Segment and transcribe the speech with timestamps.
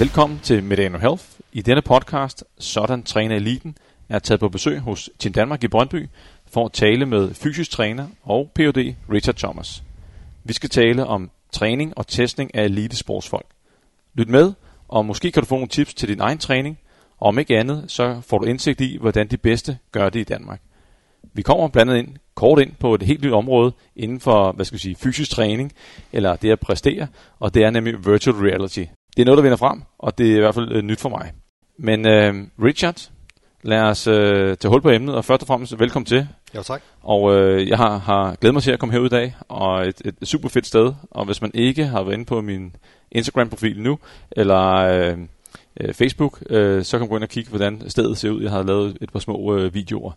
[0.00, 1.24] Velkommen til Medano Health.
[1.52, 3.76] I denne podcast, Sådan træner eliten,
[4.08, 6.08] er taget på besøg hos Team Danmark i Brøndby
[6.52, 8.94] for at tale med fysisk træner og Ph.D.
[9.12, 9.82] Richard Thomas.
[10.44, 13.46] Vi skal tale om træning og testning af elitesportsfolk.
[14.14, 14.52] Lyt med,
[14.88, 16.78] og måske kan du få nogle tips til din egen træning,
[17.18, 20.24] og om ikke andet, så får du indsigt i, hvordan de bedste gør det i
[20.24, 20.60] Danmark.
[21.32, 24.64] Vi kommer blandt andet ind, kort ind på et helt nyt område inden for, hvad
[24.64, 25.72] skal vi sige, fysisk træning,
[26.12, 27.06] eller det at præstere,
[27.40, 28.84] og det er nemlig virtual reality.
[29.16, 31.08] Det er noget, der vinder frem, og det er i hvert fald øh, nyt for
[31.08, 31.32] mig.
[31.78, 33.10] Men øh, Richard,
[33.62, 36.28] lad os øh, tage hul på emnet, og først og fremmest velkommen til.
[36.54, 36.82] Jo, tak.
[37.02, 40.02] Og øh, jeg har, har glædet mig til at komme herud i dag, og et,
[40.04, 40.92] et super fedt sted.
[41.10, 42.76] Og hvis man ikke har været inde på min
[43.12, 43.98] Instagram-profil nu,
[44.32, 45.18] eller øh,
[45.80, 48.42] øh, Facebook, øh, så kan man gå ind og kigge, hvordan stedet ser ud.
[48.42, 50.12] Jeg har lavet et par små øh, videoer.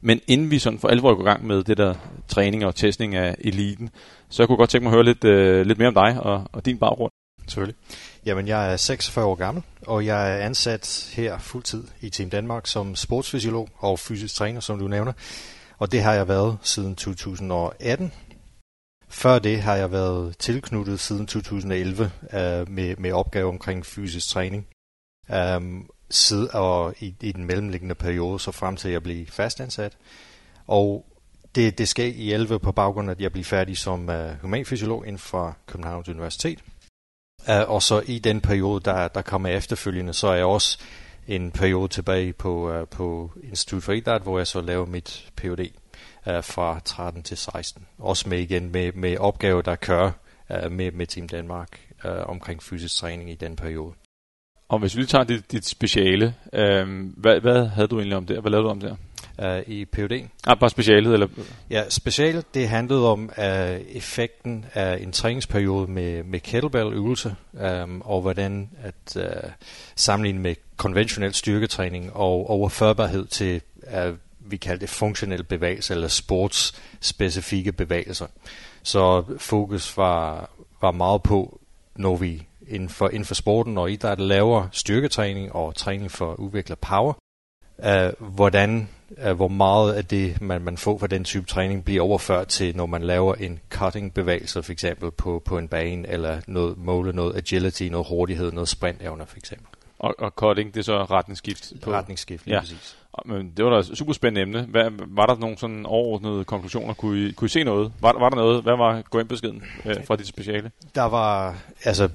[0.00, 1.94] Men inden vi sådan for alvor går i gang med det der
[2.28, 3.90] træning og testning af eliten,
[4.28, 6.44] så jeg kunne godt tænke mig at høre lidt, øh, lidt mere om dig og,
[6.52, 7.12] og din baggrund.
[7.48, 7.76] Selvfølgelig.
[8.26, 12.66] Jamen, jeg er 46 år gammel, og jeg er ansat her fuldtid i Team Danmark
[12.66, 15.12] som sportsfysiolog og fysisk træner, som du nævner.
[15.78, 18.12] Og det har jeg været siden 2018.
[19.08, 24.28] Før det har jeg været tilknyttet siden 2011 uh, øh, med, med opgave omkring fysisk
[24.28, 24.66] træning.
[25.56, 29.96] Um, sid, og i, i den mellemliggende periode, så frem til jeg blev fastansat.
[30.66, 31.06] Og
[31.54, 35.06] det, det skal i 11 på baggrund af, at jeg blev færdig som uh, humanfysiolog
[35.06, 36.58] inden for Københavns Universitet.
[37.48, 40.78] Uh, og så i den periode, der, der kommer efterfølgende, så er jeg også
[41.28, 45.72] en periode tilbage på, uh, på Institut for Idræt, hvor jeg så laver mit Ph.D.
[46.26, 47.86] Uh, øh, fra 13 til 16.
[47.98, 50.10] Også med igen med, med opgaver, der kører
[50.50, 53.92] uh, med, med Team Danmark uh, omkring fysisk træning i den periode.
[54.68, 58.26] Og hvis vi lige tager dit, dit speciale, øh, hvad, hvad havde du egentlig om
[58.26, 58.40] det?
[58.40, 58.96] Hvad lavede du om det?
[59.38, 60.28] Uh, I PhD?
[60.46, 61.12] Ah, bare specialet?
[61.12, 61.28] Eller?
[61.70, 63.44] Ja, specialet det handlede om uh,
[63.96, 69.50] effekten af en træningsperiode med, med kettlebell-øvelse, um, og hvordan at uh,
[69.96, 74.16] sammenligne med konventionel styrketræning og overførbarhed til, uh,
[74.50, 78.26] vi kalder det funktionelle bevægelser, eller sportsspecifikke bevægelser.
[78.82, 80.50] Så fokus var,
[80.80, 81.60] var meget på,
[81.96, 86.36] når vi inden for, inden for sporten og idræt laver styrketræning og træning for at
[86.36, 87.21] udvikle power.
[87.86, 88.88] Uh, hvordan,
[89.26, 92.76] uh, hvor meget af det, man, man får fra den type træning, bliver overført til,
[92.76, 97.36] når man laver en cutting-bevægelse, for eksempel på, på en bane, eller noget, måle noget
[97.36, 99.66] agility, noget hurtighed, noget sprintevner, for eksempel.
[99.98, 101.72] Og, og cutting, det er så retningsskift?
[101.82, 102.60] På, retningsskift, lige ja.
[102.60, 102.96] præcis.
[103.26, 104.62] Men det var da et super spændende emne.
[104.62, 106.94] Hvad, var der nogle sådan overordnede konklusioner?
[106.94, 107.92] Kunne I, kunne I se noget?
[108.00, 108.62] Var, var der noget?
[108.62, 110.70] Hvad var gå ind beskeden øh, fra dit speciale?
[110.94, 112.08] Der var, altså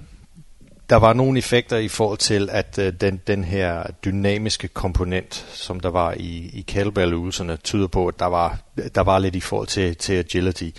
[0.89, 5.79] der var nogle effekter i forhold til, at øh, den, den her dynamiske komponent, som
[5.79, 8.59] der var i, i kettlebell-øvelserne, tyder på, at der var,
[8.95, 10.69] der var lidt i forhold til, til agility.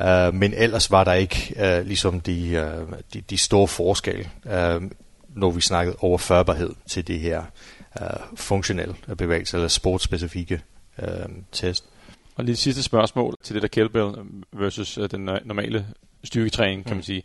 [0.00, 4.82] Uh, men ellers var der ikke uh, ligesom de, uh, de, de store forskelle, uh,
[5.28, 7.42] når vi snakkede overførbarhed til det her
[8.00, 10.60] uh, funktionelle bevægelse eller sportsspecifikke
[11.02, 11.08] uh,
[11.52, 11.84] test.
[12.36, 14.12] Og lige sidste spørgsmål til det der kettlebell
[14.52, 15.86] versus uh, den normale
[16.24, 16.96] styrketræning, kan mm.
[16.96, 17.22] man sige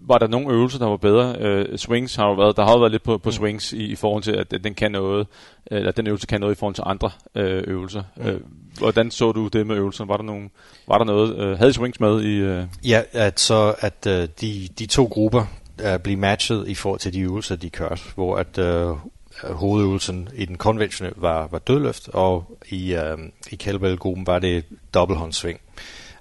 [0.00, 1.36] var der nogle øvelser, der var bedre?
[1.38, 3.32] Øh, swings har jo været, der har jo været lidt på, på mm.
[3.32, 5.26] swings i, i forhold til, at den kan noget,
[5.66, 8.02] eller den øvelse kan noget i forhold til andre øh, øvelser.
[8.16, 8.26] Mm.
[8.26, 8.40] Øh,
[8.78, 10.04] hvordan så du det med øvelser?
[10.04, 10.48] Var der, nogle,
[10.88, 12.36] var der noget, øh, havde swings med i...
[12.36, 12.64] Øh?
[12.84, 15.44] Ja, at så at øh, de, de to grupper
[15.84, 18.96] øh, blev matchet i forhold til de øvelser, de kørte, hvor at øh,
[19.44, 23.18] hovedøvelsen i den konventionelle var, var dødløft, og i, øh,
[23.50, 25.60] i kettlebell-gruppen var det dobbelthåndssving.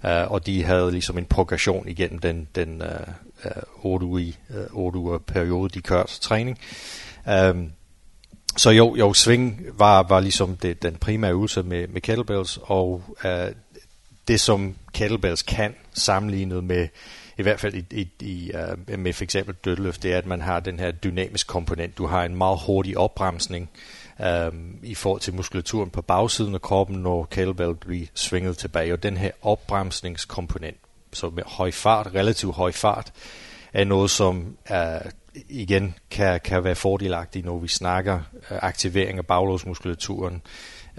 [0.04, 3.14] Uh, og de havde ligesom en progression igennem den, den uh,
[3.46, 3.52] Øh,
[3.84, 6.60] otte, 8 uger, øh, otte uger periode, de kørte træning.
[7.52, 7.72] Um,
[8.58, 13.04] så jo, jo, sving var, var ligesom det, den primære øvelse med, med kettlebells, og
[13.26, 13.52] øh,
[14.28, 16.88] det som kettlebells kan sammenlignet med,
[17.38, 20.42] i hvert fald i, i, i, uh, med for eksempel dødløft, det er, at man
[20.42, 21.98] har den her dynamisk komponent.
[21.98, 23.70] Du har en meget hurtig opbremsning,
[24.22, 28.94] øhm, i forhold til muskulaturen på bagsiden af kroppen, når kettlebell bliver svinget tilbage.
[28.94, 30.78] Og den her opbremsningskomponent,
[31.14, 33.12] så med høj fart, relativt høj fart,
[33.74, 35.02] er noget, som er,
[35.50, 38.20] igen kan, kan være fordelagtigt, når vi snakker
[38.52, 40.42] øh, aktivering af baglåsmuskulaturen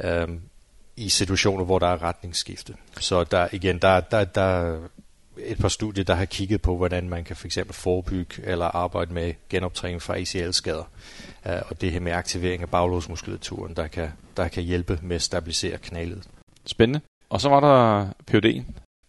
[0.04, 0.40] øhm,
[0.96, 2.74] i situationer, hvor der er retningsskifte.
[3.00, 4.78] Så der igen, der, der, der
[5.36, 9.14] et par studier, der har kigget på, hvordan man kan for eksempel forebygge eller arbejde
[9.14, 10.90] med genoptræning fra ACL-skader.
[11.46, 15.22] Øh, og det her med aktivering af baglåsmuskulaturen, der kan, der kan hjælpe med at
[15.22, 16.22] stabilisere knælet.
[16.66, 17.00] Spændende.
[17.28, 18.62] Og så var der PUD'en.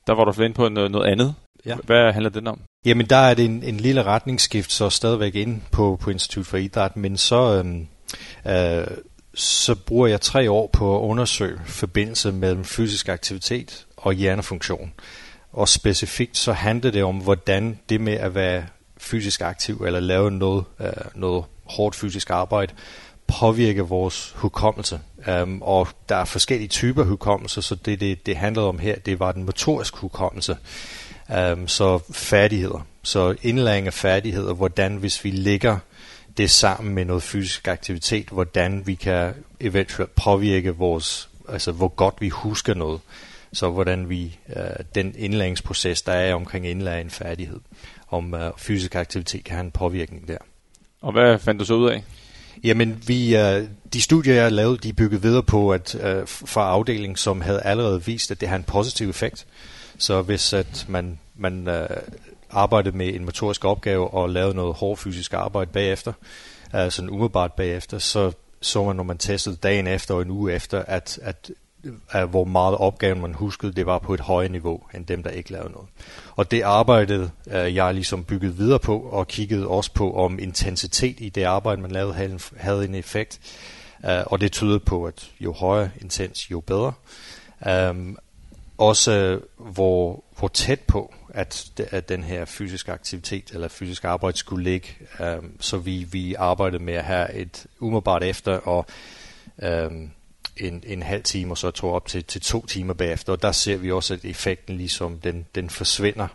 [0.07, 1.35] Der var du flere på noget, noget andet.
[1.65, 1.75] Ja.
[1.83, 2.59] Hvad handler den om?
[2.85, 6.57] Jamen, der er det en, en lille retningsskift, så stadigvæk inde på, på Institut for
[6.57, 7.87] Idræt, men så, øhm,
[8.47, 8.87] øh,
[9.33, 14.93] så bruger jeg tre år på at undersøge forbindelse mellem fysisk aktivitet og hjernefunktion.
[15.53, 18.63] Og specifikt så handler det om, hvordan det med at være
[18.97, 22.73] fysisk aktiv eller lave noget, øh, noget hårdt fysisk arbejde,
[23.39, 24.99] påvirke vores hukommelse.
[25.41, 29.19] Um, og der er forskellige typer hukommelse, så det, det, det handlede om her, det
[29.19, 30.57] var den motoriske hukommelse.
[31.53, 32.87] Um, så færdigheder.
[33.03, 35.77] Så indlæring af færdigheder, hvordan hvis vi lægger
[36.37, 42.15] det sammen med noget fysisk aktivitet, hvordan vi kan eventuelt påvirke vores, altså hvor godt
[42.19, 42.99] vi husker noget.
[43.53, 47.59] Så hvordan vi, uh, den indlæringsproces, der er omkring indlæring af færdighed,
[48.09, 50.37] om uh, fysisk aktivitet kan have en påvirkning der.
[51.01, 52.03] Og hvad fandt du så ud af?
[52.63, 56.21] Jamen, vi, øh, de studier, jeg har lavet, de er bygget videre på, at øh,
[56.21, 59.45] uh, fra afdelingen, som havde allerede vist, at det har en positiv effekt.
[59.97, 61.97] Så hvis at man, man uh,
[62.49, 66.13] arbejdede med en motorisk opgave og lavede noget hård fysisk arbejde bagefter,
[66.73, 68.31] uh, sådan umiddelbart bagefter, så
[68.61, 71.51] så man, når man testede dagen efter og en uge efter, at, at
[72.11, 75.29] af hvor meget opgaven man huskede, det var på et højere niveau end dem, der
[75.29, 75.87] ikke lavede noget.
[76.35, 81.15] Og det arbejdede øh, jeg ligesom bygget videre på, og kiggede også på, om intensitet
[81.19, 83.39] i det arbejde, man lavede, havde en, havde en effekt.
[84.03, 86.93] Uh, og det tyder på, at jo højere intens, jo bedre.
[87.89, 88.17] Um,
[88.77, 94.37] også øh, hvor, hvor tæt på, at, at den her fysiske aktivitet eller fysisk arbejde
[94.37, 94.87] skulle ligge.
[95.19, 98.85] Um, så vi, vi arbejdede med at have et umiddelbart efter, og
[99.57, 100.11] um,
[100.61, 103.33] en, en halv time, og så tog op til, til to timer bagefter.
[103.33, 106.27] Og der ser vi også, at effekten ligesom den, den forsvinder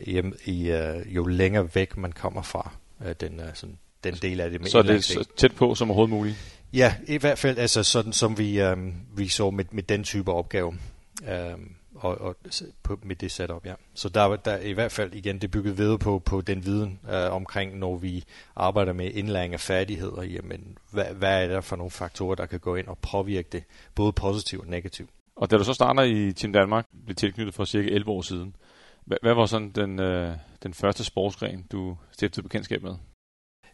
[0.00, 4.40] i, i, uh, jo længere væk man kommer fra uh, den, uh, sådan, den del
[4.40, 4.70] af det.
[4.70, 6.36] Så er det så tæt på som overhovedet muligt?
[6.72, 10.32] Ja, i hvert fald altså sådan som vi, um, vi så med, med den type
[10.32, 10.68] opgave.
[10.68, 12.36] Um, og, og
[12.82, 13.74] på, med det setup, ja.
[13.94, 17.32] Så der, der i hvert fald igen, det bygget videre på, på den viden øh,
[17.32, 18.24] omkring, når vi
[18.56, 22.60] arbejder med indlæring af færdigheder, jamen, hvad, hvad er der for nogle faktorer, der kan
[22.60, 23.64] gå ind og påvirke det,
[23.94, 25.10] både positivt og negativt.
[25.36, 28.56] Og da du så starter i Team Danmark, blev tilknyttet for cirka 11 år siden,
[29.04, 32.94] hvad, hvad var sådan den, øh, den første sportsgren, du stiftede bekendtskab med?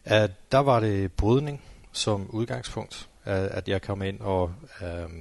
[0.05, 1.61] Uh, der var det brydning
[1.91, 5.11] som udgangspunkt, uh, at jeg kom ind og uh,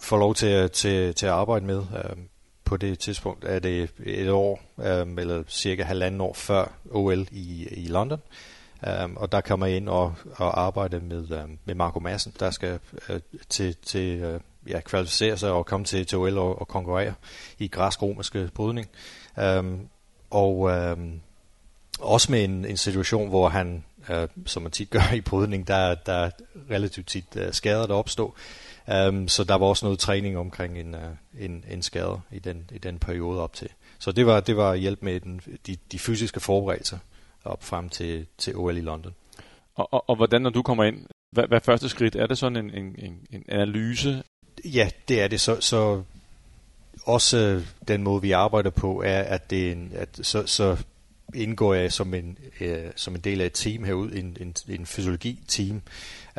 [0.00, 1.78] får lov til, til, til at arbejde med.
[1.78, 2.16] Øh,
[2.64, 7.68] på det tidspunkt er det et år, øh, eller cirka halvanden år før OL i,
[7.70, 8.20] i London.
[9.04, 12.50] Um, og der kommer jeg ind og, og arbejde med, um, med Marco Madsen, der
[12.50, 12.78] skal
[13.08, 13.16] uh,
[13.48, 14.40] til, til uh,
[14.70, 17.14] ja, kvalificere sig og komme til, til OL og, og konkurrere
[17.58, 18.88] i græsk-romerske brydning.
[19.58, 19.88] Um,
[20.30, 21.20] og um,
[22.00, 25.94] også med en, en situation, hvor han, uh, som man tit gør i brydning, der,
[25.94, 26.30] der er
[26.70, 28.36] relativt tit uh, skader, der opstår.
[29.08, 32.70] Um, så der var også noget træning omkring en, uh, en, en skade i den,
[32.72, 33.68] i den periode op til.
[33.98, 36.98] Så det var, det var hjælp med den, de, de fysiske forberedelser
[37.44, 39.14] op frem til, til OL i London.
[39.74, 42.16] Og, og, og hvordan, når du kommer ind, hvad, hvad første skridt?
[42.16, 44.22] Er det sådan en, en, en, en analyse?
[44.64, 45.40] Ja, det er det.
[45.40, 46.02] Så, så
[47.02, 50.76] også den måde, vi arbejder på, er, at, det er en, at så, så
[51.34, 54.86] indgår jeg som en, øh, som en del af et team herude, en, en, en
[54.86, 55.82] fysiologi-team,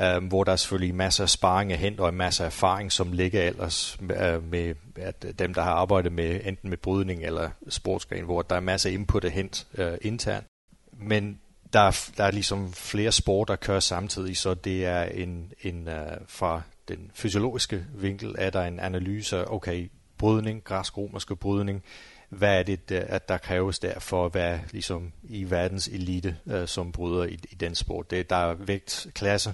[0.02, 3.12] øh, hvor der er selvfølgelig masser af sparring af hent og en masse erfaring, som
[3.12, 8.26] ligger ellers med, med at dem, der har arbejdet med enten med brydning eller sportsgren,
[8.26, 10.46] hvor der er masser af input af hent øh, internt.
[10.94, 11.40] Men
[11.74, 15.88] der er, der er ligesom flere sport, der kører samtidig, så det er en, en
[15.88, 21.84] øh, fra den fysiologiske vinkel, er der en analyse af, okay, brydning, græsk-romerske brydning,
[22.30, 26.38] hvad er det, der, at der kræves der for at være ligesom i verdens elite
[26.48, 28.12] øh, som bryder i, i den sport.
[28.12, 29.54] Det, der er vægtklasser,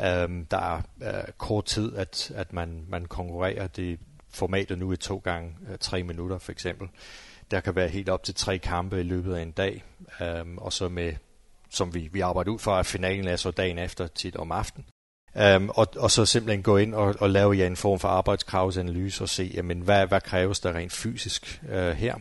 [0.00, 3.66] øh, der er øh, kort tid, at, at man, man konkurrerer.
[3.66, 3.98] Det
[4.30, 6.88] formatet nu er to gange øh, tre minutter for eksempel.
[7.50, 9.84] Der kan være helt op til tre kampe i løbet af en dag,
[10.20, 11.12] øh, og så med,
[11.70, 14.86] som vi, vi arbejder ud fra, at finalen er så dagen efter tit om aftenen.
[15.34, 19.24] Um, og, og så simpelthen gå ind og, og lave ja, en form for arbejdskravsanalyse
[19.24, 22.14] og se, jamen, hvad, hvad kræves der rent fysisk uh, her,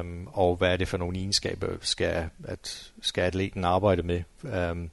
[0.00, 4.22] um, og hvad er det for nogle egenskaber, skal, at, skal atleten arbejde med.
[4.70, 4.90] Um,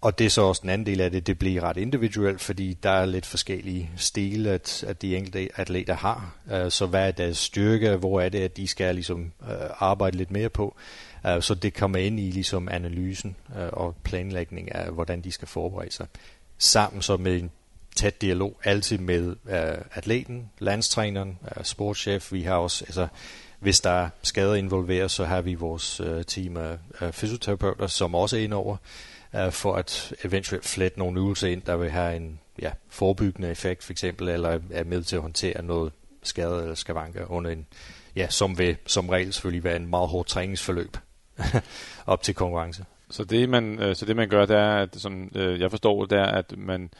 [0.00, 2.78] og det er så også den anden del af det, det bliver ret individuelt, fordi
[2.82, 6.34] der er lidt forskellige stile, at, at de enkelte atleter har.
[6.46, 10.16] Uh, så hvad er deres styrke, hvor er det, at de skal ligesom uh, arbejde
[10.16, 10.76] lidt mere på.
[11.24, 15.48] Uh, så det kommer ind i ligesom analysen uh, og planlægning af, hvordan de skal
[15.48, 16.06] forberede sig
[16.62, 17.50] sammen så med en
[17.96, 22.32] tæt dialog, altid med øh, atleten, landstræneren, øh, sportschef.
[22.32, 23.08] Vi har også, altså,
[23.60, 28.14] hvis der er skader involveret, så har vi vores øh, team af øh, fysioterapeuter, som
[28.14, 28.76] også er indover,
[29.34, 33.84] øh, for at eventuelt flette nogle øvelser ind, der vil have en ja, forebyggende effekt,
[33.84, 35.92] for eksempel, eller er med til at håndtere noget
[36.22, 37.66] skade eller skavanker under en,
[38.16, 40.96] ja, som vil som regel selvfølgelig være en meget hård træningsforløb
[42.06, 42.84] op til konkurrence.
[43.12, 46.04] Så det man, øh, så det man gør, det er, at som øh, jeg forstår,
[46.04, 46.90] det er, at man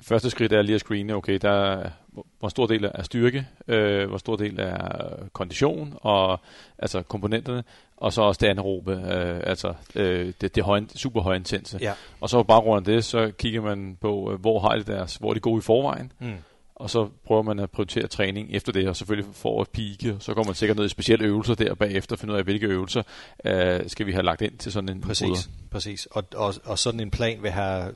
[0.00, 1.90] første skridt er lige at screene, okay, der er,
[2.38, 6.40] hvor stor del er styrke, øh, hvor stor del er kondition, og
[6.78, 7.64] altså komponenterne,
[7.96, 11.78] og så også det anaerobe, øh, altså øh, det, det høj, super højintense.
[11.80, 11.92] Ja.
[12.20, 15.16] Og så på baggrund af det, så kigger man på, øh, hvor har de deres,
[15.16, 16.34] hvor er de gode i forvejen, Mm.
[16.76, 20.22] Og så prøver man at prioritere træning efter det, og selvfølgelig for at pike, og
[20.22, 22.66] så kommer man sikkert ned i specielle øvelser der bagefter, og finde ud af, hvilke
[22.66, 23.02] øvelser
[23.44, 25.68] øh, skal vi have lagt ind til sådan en Præcis, bryder.
[25.70, 26.06] præcis.
[26.06, 27.94] Og, og, og sådan en plan vil have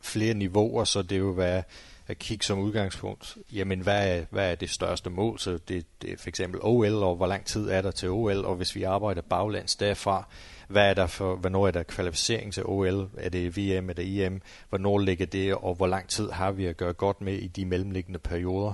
[0.00, 1.62] flere niveauer, så det vil være
[2.06, 5.38] at kigge som udgangspunkt, jamen hvad er, hvad er det største mål?
[5.38, 8.44] Så det, det er for eksempel OL, og hvor lang tid er der til OL,
[8.44, 10.28] og hvis vi arbejder baglands derfra,
[10.68, 13.10] hvad er der for, hvornår er der kvalificering til OL?
[13.16, 14.42] Er det VM, er det EM?
[14.68, 17.64] Hvornår ligger det, og hvor lang tid har vi at gøre godt med i de
[17.66, 18.72] mellemliggende perioder?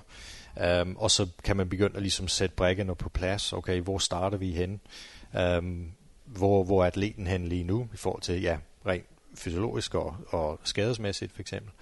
[0.82, 3.52] Um, og så kan man begynde at ligesom sætte brækkerne på plads.
[3.52, 4.80] Okay, hvor starter vi hen?
[5.34, 5.92] Um, øhm,
[6.24, 10.60] hvor, hvor er atleten hen lige nu i forhold til, ja, rent fysiologisk og, og
[10.64, 11.72] skadesmæssigt for eksempel.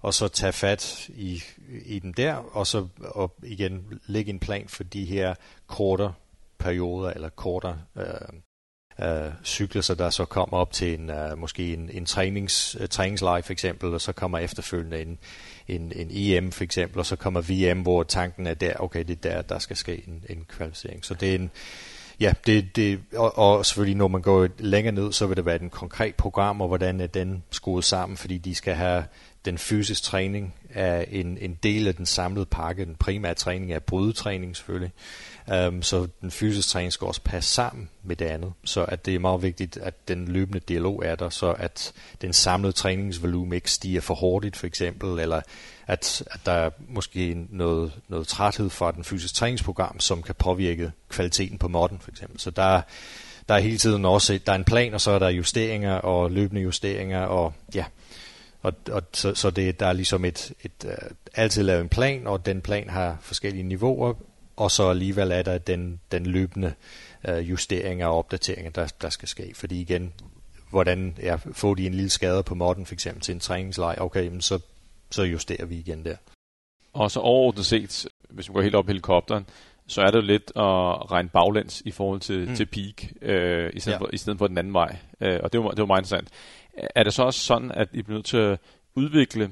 [0.00, 1.42] Og så tage fat i,
[1.84, 5.34] i den der, og så og igen lægge en plan for de her
[5.66, 6.14] kortere
[6.58, 8.04] perioder, eller kortere øh,
[9.00, 13.42] øh, cykluser, der så kommer op til en, øh, måske en, en trænings, øh, træningsleje
[13.42, 15.18] for eksempel, og så kommer efterfølgende en,
[15.68, 19.26] en, en EM for eksempel, og så kommer VM, hvor tanken er der, okay, det
[19.26, 21.04] er der, der skal ske en, en kvalificering.
[21.04, 21.50] Så det er en,
[22.20, 25.64] Ja, det, det, og, og selvfølgelig når man går længere ned, så vil det være
[25.64, 29.04] et konkret program, og hvordan er den skruet sammen, fordi de skal have
[29.44, 32.84] den fysisk træning er en, en del af den samlede pakke.
[32.84, 34.92] Den primære træning er brydetræning selvfølgelig.
[35.46, 38.52] Um, så den fysiske træning skal også passe sammen med det andet.
[38.64, 42.32] Så at det er meget vigtigt, at den løbende dialog er der, så at den
[42.32, 45.40] samlede træningsvolumen ikke stiger for hurtigt for eksempel, eller
[45.86, 50.92] at, at der er måske noget, noget træthed fra den fysiske træningsprogram, som kan påvirke
[51.08, 52.40] kvaliteten på modden for eksempel.
[52.40, 52.80] Så der,
[53.48, 56.30] der er hele tiden også der er en plan, og så er der justeringer og
[56.30, 57.84] løbende justeringer, og ja,
[58.62, 60.98] og, og så, så det, der er ligesom et, et et
[61.34, 64.14] altid lavet en plan, og den plan har forskellige niveauer,
[64.56, 66.74] og så alligevel er der den, den løbende
[67.28, 69.52] uh, justeringer og opdateringer, der, der skal ske.
[69.54, 70.12] Fordi igen,
[70.70, 74.28] hvordan ja, får de en lille skade på modden, for eksempel til en træningsleg, okay,
[74.28, 74.58] men så,
[75.10, 76.16] så justerer vi igen der.
[76.92, 79.46] Og så overordnet set, hvis man går helt op i helikopteren,
[79.86, 82.56] så er det jo lidt at regne baglæns i forhold til, mm.
[82.56, 84.00] til peak, øh, i, stedet ja.
[84.00, 84.96] for, i stedet for den anden vej.
[85.20, 86.28] Øh, og det var, det var meget interessant.
[86.94, 88.58] Er det så også sådan, at I bliver nødt til at
[88.94, 89.50] udvikle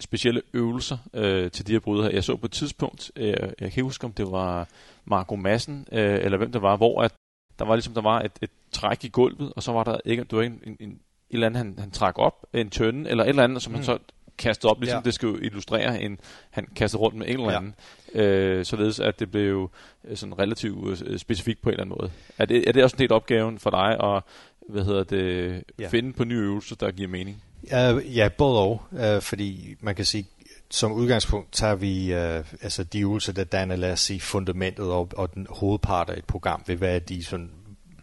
[0.00, 2.10] specielle øvelser øh, til de her bryder her?
[2.10, 4.68] Jeg så på et tidspunkt, øh, jeg kan ikke huske, om det var
[5.04, 7.12] Marco Madsen, øh, eller hvem det var, hvor at
[7.58, 10.24] der var ligesom der var et, et træk i gulvet, og så var der ikke,
[10.24, 10.98] du var en, en, en, et
[11.30, 13.74] eller andet, han, han trak op, en tønde, eller et eller andet, som mm.
[13.74, 13.98] han så
[14.38, 15.02] kastede op, ligesom ja.
[15.02, 17.74] det skal jo illustrere en, han kastede rundt med en eller anden,
[18.14, 18.22] ja.
[18.22, 19.70] øh, således at det blev
[20.14, 22.10] sådan relativt øh, specifikt på en eller anden måde.
[22.38, 24.22] Er det, er det også en del opgaven for dig at
[24.68, 25.88] hvad hedder det, ja.
[25.88, 27.42] finde på nye øvelser, der giver mening?
[27.62, 30.26] Uh, ja, både og, uh, fordi man kan sige,
[30.70, 35.08] som udgangspunkt tager vi øh, altså de øvelser, der danner, lad os sige, fundamentet og,
[35.16, 37.50] og den hovedpart af et program, vil være de sådan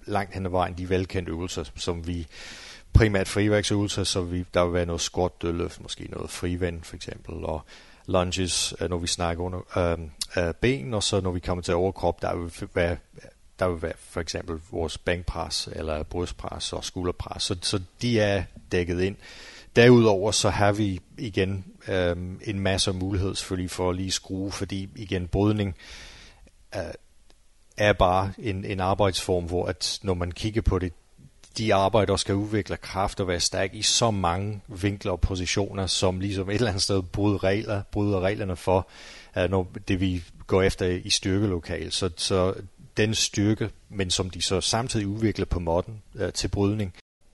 [0.06, 2.28] langt hen ad vejen, de velkendte øvelser, som vi
[2.94, 7.36] primært frivægtsøvelser, så vi, der vil være noget squat, dødløft, måske noget frivend for eksempel,
[7.46, 7.62] og
[8.06, 9.60] lunges, når vi snakker under
[10.38, 12.98] øh, ben, og så når vi kommer til overkrop, der vil være
[13.60, 18.44] der vil være for eksempel vores bankpres, eller brystpres og skulderpres, så, så de er
[18.72, 19.16] dækket ind.
[19.76, 24.90] Derudover så har vi igen øhm, en masse mulighed selvfølgelig for at lige skrue, fordi
[24.96, 25.76] igen brydning
[26.76, 26.82] øh,
[27.78, 30.94] er bare en, en arbejdsform, hvor at når man kigger på det,
[31.58, 35.88] de arbejder og skal udvikle kraft og være stærk i så mange vinkler og positioner,
[35.88, 38.88] som ligesom et eller andet sted bryder, regler, bryder reglerne for,
[39.38, 41.92] øh, når det vi går efter i styrkelokal.
[41.92, 42.54] Så, så
[42.98, 46.94] den styrke, men som de så samtidig udvikler på modden øh, til brydning,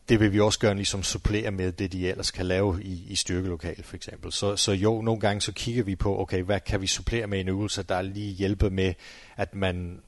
[0.09, 3.15] det vil vi også gerne ligesom supplere med det, de ellers kan lave i, i
[3.15, 4.31] styrkelokal for eksempel.
[4.31, 7.39] Så, så jo, nogle gange så kigger vi på, okay, hvad kan vi supplere med
[7.39, 8.93] en øvelse, der lige hjælper med,
[9.37, 10.01] at man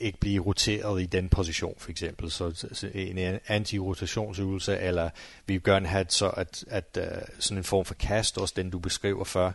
[0.00, 2.30] ikke blive roteret i den position for eksempel.
[2.30, 5.10] Så, så en antirotationsøvelse, eller
[5.46, 7.04] vi vil gerne have så, at, at uh,
[7.38, 9.52] sådan en form for kast, også den du beskriver før,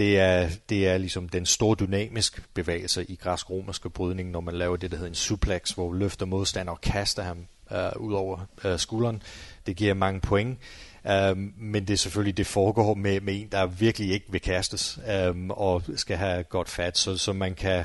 [0.00, 4.76] det er, det er ligesom den store dynamisk bevægelse i græsk-romerske brydning, når man laver
[4.76, 8.46] det, der hedder en suplex, hvor vi løfter modstander og kaster ham øh, ud over
[8.64, 9.22] øh, skulderen.
[9.66, 10.58] Det giver mange point.
[11.06, 14.98] Øh, men det er selvfølgelig, det foregår med, med en, der virkelig ikke vil kastes
[15.08, 17.84] øh, og skal have godt fat, så, så man kan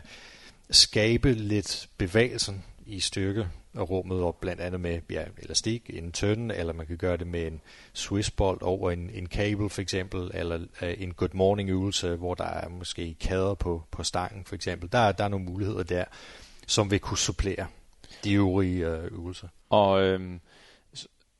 [0.71, 3.47] skabe lidt bevægelsen i styrke
[3.81, 7.47] rummet op, blandt andet med ja, elastik, en tønde, eller man kan gøre det med
[7.47, 7.61] en
[7.93, 12.43] swissbolt over en, en kabel for eksempel, eller uh, en good morning øvelse, hvor der
[12.43, 14.91] er måske kader på, på stangen for eksempel.
[14.91, 16.05] Der, der er nogle muligheder der,
[16.67, 17.67] som vil kunne supplere
[18.23, 19.47] de øvrige uh, øvelser.
[19.69, 20.39] Og øhm,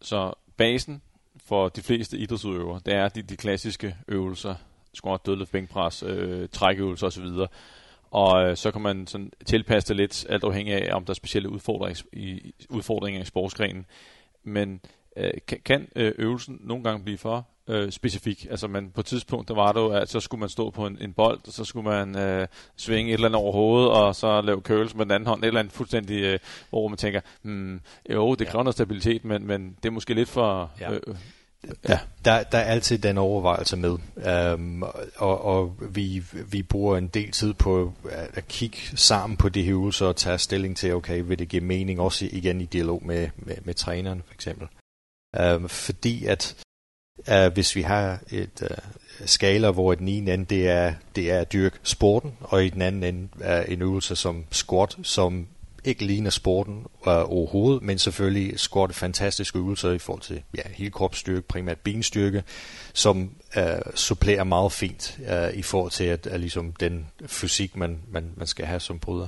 [0.01, 1.01] så basen
[1.45, 4.55] for de fleste idrætsudøvere, det er de, de klassiske øvelser,
[4.93, 7.25] squat, dødløft, bænkpres, øh, trækøvelser osv.
[8.11, 11.15] Og øh, så kan man sådan tilpasse det lidt, alt afhængig af, om der er
[11.15, 13.85] specielle udfordringer i, udfordringer i sportsgrenen.
[14.43, 14.81] Men
[15.17, 18.47] øh, kan, kan øh, øvelsen nogle gange blive for øh, specifik.
[18.49, 20.85] Altså man, på et tidspunkt, der var det jo, at så skulle man stå på
[20.85, 24.15] en, en bold, og så skulle man øh, svinge et eller andet over hovedet, og
[24.15, 27.21] så lave curls med den anden hånd, et eller andet fuldstændig, øh, hvor man tænker,
[27.41, 28.63] hmm, jo, det kræver ja.
[28.63, 30.71] noget stabilitet, men, men det er måske lidt for...
[30.79, 30.93] Ja.
[30.93, 31.15] Øh,
[31.89, 31.99] Ja.
[32.25, 33.97] Der, der er altid den overvejelse med,
[34.53, 34.83] um,
[35.15, 39.63] og, og vi, vi bruger en del tid på at, at kigge sammen på de
[39.63, 43.05] her øvelser og tage stilling til, okay, vil det give mening også igen i dialog
[43.05, 44.67] med, med, med træneren for eksempel.
[45.55, 46.55] Um, fordi at
[47.31, 48.77] uh, hvis vi har et uh,
[49.25, 52.81] skala, hvor den ene ende det er, det er at dyrke sporten, og i den
[52.81, 55.47] anden ende er en øvelse som squat, som
[55.85, 56.77] ikke ligner sporten
[57.07, 62.43] øh, overhovedet, men selvfølgelig squat fantastiske øvelser i forhold til ja, hele kropsstyrke, primært benstyrke,
[62.93, 63.63] som øh,
[63.95, 68.47] supplerer meget fint øh, i forhold til at, at ligesom den fysik, man, man, man
[68.47, 69.27] skal have som bryder.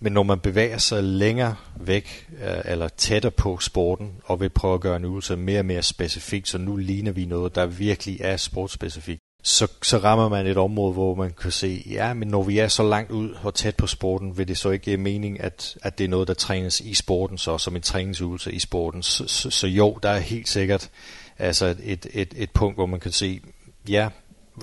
[0.00, 4.74] Men når man bevæger sig længere væk øh, eller tættere på sporten og vil prøve
[4.74, 8.20] at gøre en øvelse mere og mere specifik, så nu ligner vi noget, der virkelig
[8.20, 12.42] er sportsspecifikt, så, så rammer man et område, hvor man kan se, ja, men når
[12.42, 15.40] vi er så langt ud og tæt på sporten, vil det så ikke give mening,
[15.40, 19.02] at, at det er noget, der trænes i sporten, så som en træningsøvelse i sporten.
[19.02, 20.90] Så, så, så jo, der er helt sikkert
[21.38, 23.40] altså et, et, et punkt, hvor man kan se,
[23.88, 24.08] ja,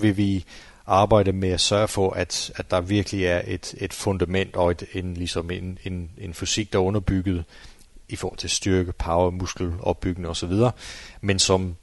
[0.00, 0.44] vil vi
[0.86, 4.84] arbejde med at sørge for, at, at der virkelig er et, et fundament og et,
[4.92, 7.44] en, ligesom en, en, en fysik, der er underbygget
[8.08, 10.52] i forhold til styrke, power, muskelopbygning osv.,
[11.20, 11.76] men som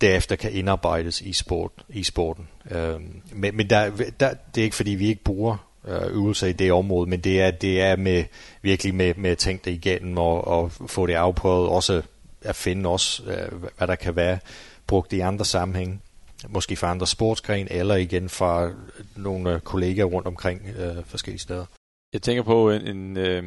[0.00, 2.48] derefter kan indarbejdes i, sport, i sporten.
[2.70, 3.00] Øh,
[3.32, 3.90] men men der,
[4.20, 5.56] der, det er ikke fordi, vi ikke bruger
[5.88, 8.24] øh, øvelser i det område, men det er, det er med,
[8.62, 12.02] virkelig med, med at tænke det igennem og, og få det afprøvet, også
[12.42, 14.38] at finde også, øh, hvad der kan være
[14.86, 16.00] brugt i andre sammenhænge
[16.48, 18.70] måske fra andre sportsgren, eller igen fra
[19.16, 21.64] nogle kollegaer rundt omkring øh, forskellige steder.
[22.12, 23.44] Jeg tænker på en, en, øh,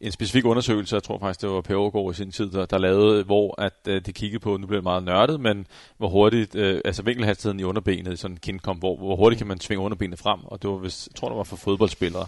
[0.00, 2.78] en specifik undersøgelse, jeg tror faktisk, det var Per Aargaard i sin tid, der, der
[2.78, 6.54] lavede, hvor at øh, det kiggede på, nu bliver det meget nørdet, men hvor hurtigt,
[6.54, 10.18] øh, altså vinkelhastigheden i underbenet sådan en kindkom, hvor, hvor hurtigt kan man svinge underbenet
[10.18, 12.26] frem, og det var vist, jeg tror, det var for fodboldspillere.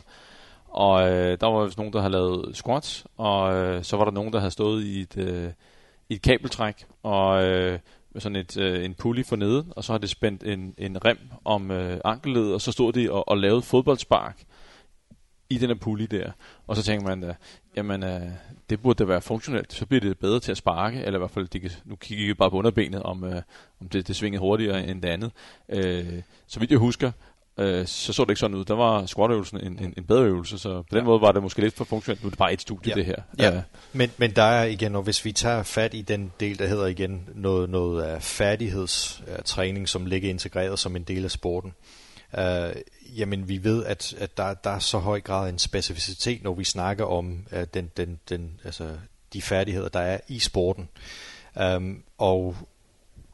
[0.68, 4.12] Og øh, der var vist nogen, der havde lavet squats, og øh, så var der
[4.12, 5.50] nogen, der havde stået i et, øh,
[6.09, 7.78] i et kabeltræk, og øh,
[8.12, 11.04] med sådan et, øh, en pulley for neden, og så har det spændt en, en
[11.04, 14.42] rem om øh, ankelledet, og så stod de og, og lavede fodboldspark
[15.51, 16.31] i den her pulley der.
[16.67, 17.37] Og så tænker man, at
[17.77, 18.29] jamen, uh,
[18.71, 19.73] det burde da være funktionelt.
[19.73, 22.27] Så bliver det bedre til at sparke, eller i hvert fald, de kan, nu kigger
[22.27, 23.35] jeg bare på underbenet, om, uh,
[23.81, 25.31] om det, det svingede hurtigere end det andet.
[25.69, 27.13] Uh, så vidt jeg husker,
[27.57, 28.65] uh, så så det ikke sådan ud.
[28.65, 31.05] Der var squat-øvelsen en, en, en bedre øvelse, så på den ja.
[31.05, 32.23] måde var det måske lidt for funktionelt.
[32.23, 32.95] Nu er det bare et studie, ja.
[32.95, 33.17] det her.
[33.39, 33.57] Ja.
[33.57, 36.67] Uh, men, men der er igen, og hvis vi tager fat i den del, der
[36.67, 41.75] hedder igen noget, noget af færdighedstræning, som ligger integreret som en del af sporten,
[42.38, 42.75] øh,
[43.17, 46.64] jamen vi ved, at, at der, der er så høj grad en specificitet, når vi
[46.64, 48.97] snakker om øh, den, den, den, altså,
[49.33, 50.88] de færdigheder, der er i sporten.
[51.77, 52.57] Um, og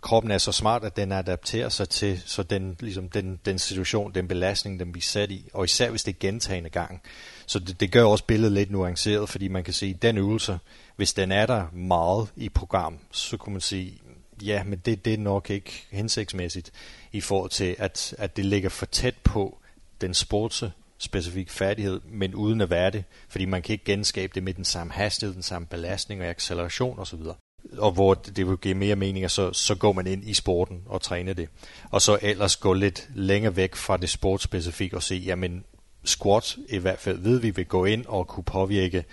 [0.05, 4.15] kroppen er så smart, at den adapterer sig til så den, ligesom den, den situation,
[4.15, 7.03] den belastning, den vi sat i, og især hvis det er gentagende gang.
[7.47, 10.59] Så det, det gør også billedet lidt nuanceret, fordi man kan sige, at den øvelse,
[10.97, 14.01] hvis den er der meget i program, så kunne man sige,
[14.47, 16.73] ja, men det, det er nok ikke hensigtsmæssigt
[17.13, 19.59] i forhold til, at, at det ligger for tæt på
[20.01, 20.65] den sports
[20.99, 24.65] specifik færdighed, men uden at være det, fordi man kan ikke genskabe det med den
[24.65, 27.21] samme hastighed, den samme belastning og acceleration osv.
[27.79, 31.03] Og hvor det vil give mere mening, så, så går man ind i sporten og
[31.03, 31.49] træner det.
[31.91, 35.65] Og så ellers gå lidt længere væk fra det sportsspecifikke og se, jamen
[36.05, 39.05] squat i hvert fald ved vi vil gå ind og kunne påvirke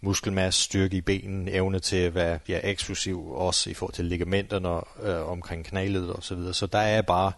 [0.00, 4.68] muskelmasse, styrke i benen, evne til at være ja, eksplosiv, også i forhold til ligamenterne
[5.02, 6.54] øh, omkring knælet og så videre.
[6.54, 7.32] Så der er bare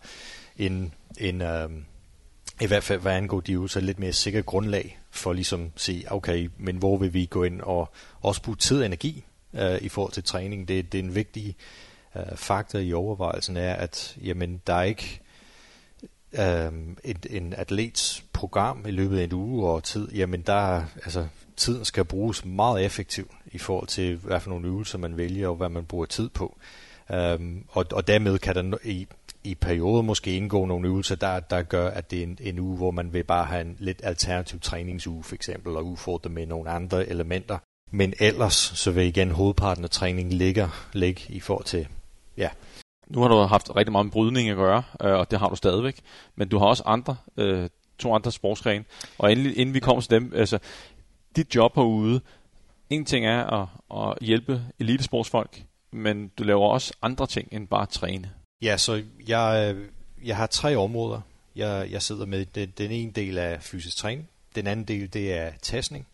[0.57, 1.71] en, en øh,
[2.61, 6.13] i hvert fald hvad angår de så lidt mere sikker grundlag for ligesom at sige,
[6.13, 9.89] okay, men hvor vil vi gå ind og også bruge tid og energi øh, i
[9.89, 10.69] forhold til træning.
[10.69, 11.57] Det, det er en vigtig
[12.17, 15.21] øh, faktor i overvejelsen er, at jamen, der er ikke
[16.33, 16.73] øh,
[17.05, 21.27] en, en atlets program i løbet af en uge og tid, jamen der altså
[21.61, 25.57] tiden skal bruges meget effektivt i forhold til, hvad for nogle øvelser man vælger, og
[25.57, 26.59] hvad man bruger tid på.
[27.13, 29.07] Øhm, og, og dermed kan der i,
[29.45, 32.77] i perioder måske indgå nogle øvelser, der, der gør, at det er en, en uge,
[32.77, 36.71] hvor man vil bare have en lidt alternativ træningsuge for eksempel, og udfordre med nogle
[36.71, 37.59] andre elementer.
[37.91, 41.89] Men ellers, så vil igen hovedparten af træningen ligge, ligge i forhold til,
[42.37, 42.49] ja.
[43.09, 45.57] Nu har du haft rigtig meget med brydning at gøre, øh, og det har du
[45.57, 46.01] stadigvæk,
[46.37, 47.69] men du har også andre, øh,
[47.99, 48.85] to andre sportsgrene,
[49.19, 50.59] og inden, inden vi kommer til dem, altså,
[51.37, 52.21] dit job herude,
[52.91, 55.63] en ting er at, at hjælpe elitesportsfolk,
[55.93, 58.31] men du laver også andre ting end bare at træne.
[58.63, 59.89] Ja, så jeg, øh,
[60.25, 61.21] jeg har tre områder,
[61.57, 62.47] jeg, jeg sidder med.
[62.47, 66.07] Den, den ene del er fysisk træning, den anden del det er tasning,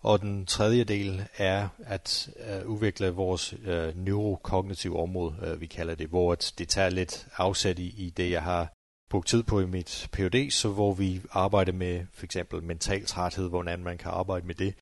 [0.00, 2.30] og den tredje del er at
[2.64, 7.78] uh, udvikle vores uh, neurokognitive område, uh, vi kalder det, hvor det tager lidt afsæt
[7.78, 8.72] i, i det, jeg har
[9.10, 13.48] brugt tid på i mit PhD, så hvor vi arbejder med for eksempel mental træthed,
[13.48, 14.74] hvordan man kan arbejde med det.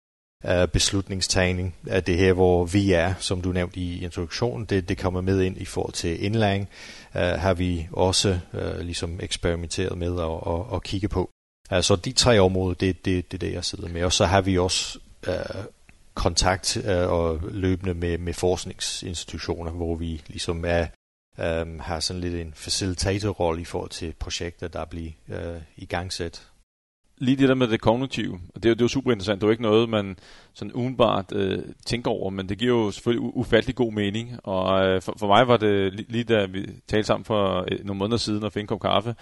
[0.45, 4.99] Uh, beslutningstagning af det her, hvor vi er, som du nævnte i introduktionen, det, det
[4.99, 6.69] kommer med ind i forhold til indlæring,
[7.15, 11.31] uh, har vi også uh, ligesom eksperimenteret med at, at, at kigge på.
[11.71, 14.05] Altså de tre områder, det, det, det det, jeg sidder med.
[14.05, 15.65] Og så har vi også uh,
[16.15, 20.87] kontakt uh, og løbende med, med forskningsinstitutioner, hvor vi ligesom er
[21.41, 26.49] øhm, har sådan lidt en facilitatorrolle i forhold til projekter, der bliver uh, øh, igangsat.
[27.21, 29.41] Lige det der med det kognitive, det er, det er jo super interessant.
[29.41, 30.19] Det er jo ikke noget, man
[30.55, 34.41] sådan udenbart øh, tænker over, men det giver jo selvfølgelig ufattelig god mening.
[34.45, 37.99] Og øh, for, for mig var det lige da vi talte sammen for øh, nogle
[37.99, 39.15] måneder siden og fik en kop kaffe,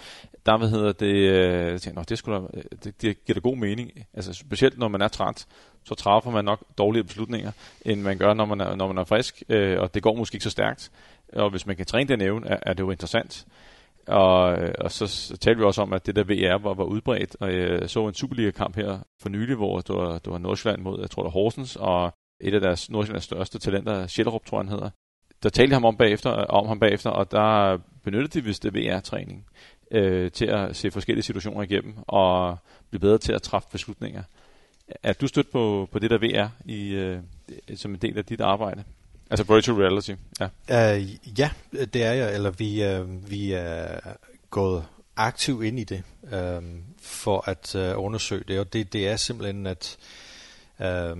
[0.45, 3.39] der hvad hedder det, øh, jeg tænkte, det, skulle da, øh, det, det giver da
[3.39, 3.91] god mening.
[4.13, 5.45] Altså specielt når man er træt,
[5.83, 7.51] så træffer man nok dårligere beslutninger,
[7.81, 10.35] end man gør, når man er, når man er frisk, øh, og det går måske
[10.35, 10.91] ikke så stærkt.
[11.33, 13.45] Og hvis man kan træne den evne, er, er det jo interessant.
[14.07, 17.35] Og, og så, så talte vi også om, at det der VR var, var udbredt,
[17.39, 20.99] og jeg så en Superliga-kamp her for nylig, hvor det var, det var Nordsjælland mod,
[21.01, 24.69] jeg tror det var Horsens, og et af deres Nordsjællands største talenter, Sjællerup, tror han
[24.69, 24.89] hedder.
[25.43, 29.45] Der talte ham om, bagefter, om ham bagefter, og der benyttede de vist det VR-træning
[29.91, 32.57] øh, til at se forskellige situationer igennem, og
[32.89, 34.23] blive bedre til at træffe beslutninger.
[35.03, 37.19] Er du stødt på, på det der VR i, øh,
[37.75, 38.83] som en del af dit arbejde?
[39.29, 40.95] Altså virtual reality, ja.
[40.95, 41.49] Uh, ja,
[41.93, 43.99] det er jeg, eller vi, uh, vi er
[44.49, 44.85] gået
[45.15, 46.63] aktivt ind i det uh,
[47.01, 49.97] for at uh, undersøge det, og det, det er simpelthen, at
[50.79, 51.17] uh,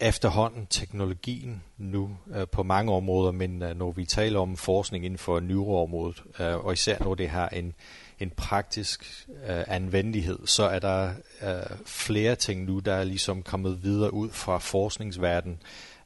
[0.00, 5.18] efterhånden teknologien nu uh, på mange områder, men uh, når vi taler om forskning inden
[5.18, 7.74] for neuroområdet, uh, og især når det har en,
[8.20, 11.10] en praktisk uh, anvendelighed, så er der
[11.42, 15.58] uh, flere ting nu, der er ligesom kommet videre ud fra forskningsverdenen,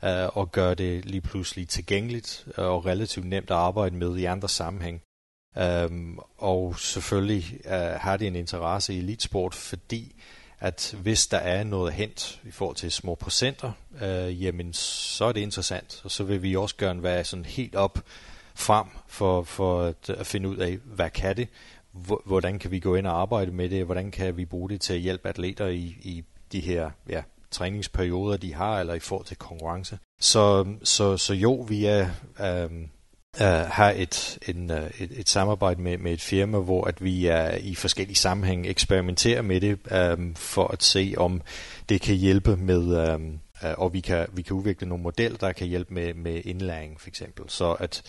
[0.04, 4.24] øh, og gøre det lige pludselig tilgængeligt øh, og relativt nemt at arbejde med i
[4.24, 5.02] andre sammenhæng.
[5.58, 10.22] Øhm, og selvfølgelig øh, har det en interesse i elitesport, fordi
[10.60, 15.32] at hvis der er noget hent i forhold til små procenter, øh, jamen så er
[15.32, 17.98] det interessant, og så vil vi også gerne være sådan helt op
[18.54, 21.48] frem for, for at, at finde ud af, hvad kan det,
[22.24, 24.94] hvordan kan vi gå ind og arbejde med det, hvordan kan vi bruge det til
[24.94, 29.36] at hjælpe atleter i, i de her ja, træningsperioder, de har, eller i forhold til
[29.36, 29.98] konkurrence.
[30.20, 32.08] Så, så, så jo, vi er,
[32.40, 32.88] um,
[33.40, 37.26] uh, har et, en, uh, et, et samarbejde med, med et firma, hvor at vi
[37.26, 39.78] er i forskellige sammenhænge eksperimenterer med det,
[40.18, 41.42] um, for at se, om
[41.88, 45.52] det kan hjælpe med, um, uh, og vi kan, vi kan udvikle nogle modeller, der
[45.52, 47.44] kan hjælpe med, med indlæring for eksempel.
[47.48, 48.02] Så at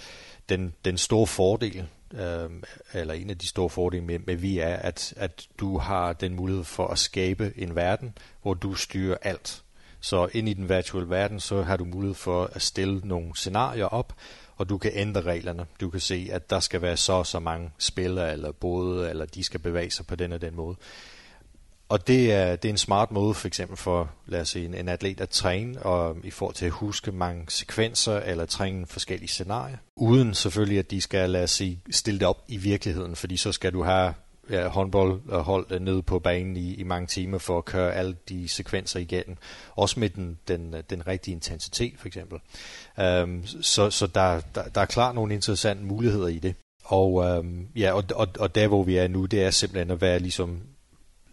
[0.49, 2.49] den, den store fordel øh,
[2.93, 6.35] eller en af de store fordele med, med vi er, at, at du har den
[6.35, 9.63] mulighed for at skabe en verden, hvor du styrer alt.
[9.99, 13.85] Så ind i den virtuelle verden, så har du mulighed for at stille nogle scenarier
[13.85, 14.13] op,
[14.57, 15.65] og du kan ændre reglerne.
[15.81, 19.25] Du kan se, at der skal være så og så mange spillere eller både, eller
[19.25, 20.75] de skal bevæge sig på den og den måde.
[21.89, 24.73] Og det er, det er en smart måde for eksempel for lad os sige, en,
[24.73, 29.29] en atlet at træne og i forhold til at huske mange sekvenser eller træne forskellige
[29.29, 29.77] scenarier.
[29.95, 33.51] Uden selvfølgelig at de skal lad os sige, stille det op i virkeligheden, fordi så
[33.51, 34.13] skal du have
[34.49, 38.99] ja, håndboldhold nede på banen i, i mange timer for at køre alle de sekvenser
[38.99, 39.37] igennem.
[39.75, 42.39] Også med den, den, den rigtige intensitet for eksempel.
[42.97, 46.55] Um, så så der, der, der er klart nogle interessante muligheder i det.
[46.83, 50.01] Og, øhm, ja, og, og, og der hvor vi er nu, det er simpelthen at
[50.01, 50.61] være ligesom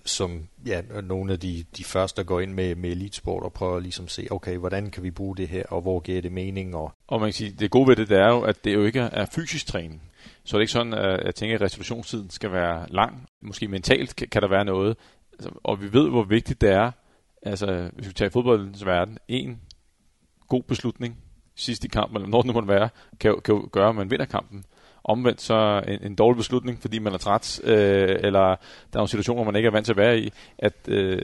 [0.04, 3.80] som ja, nogle af de, de første, der går ind med, med elitesport og prøver
[3.80, 6.76] ligesom at se, okay, hvordan kan vi bruge det her, og hvor giver det mening?
[6.76, 8.84] Og, og man kan sige, det gode ved det, det er jo, at det jo
[8.84, 10.02] ikke er fysisk træning.
[10.44, 13.28] Så det er ikke sådan, at jeg tænker, at restitutionstiden skal være lang.
[13.42, 14.96] Måske mentalt kan, kan der være noget.
[15.32, 16.90] Altså, og vi ved, hvor vigtigt det er,
[17.42, 19.60] altså hvis vi tager fodboldens verden, en
[20.48, 21.16] god beslutning
[21.54, 22.88] sidst i kampen, eller når det nu måtte være,
[23.20, 24.64] kan, kan gøre, at man vinder kampen.
[25.04, 28.56] Omvendt så en, en dårlig beslutning, fordi man er træt, øh, eller der
[28.92, 31.22] er nogle situationer, man ikke er vant til at være i, at øh,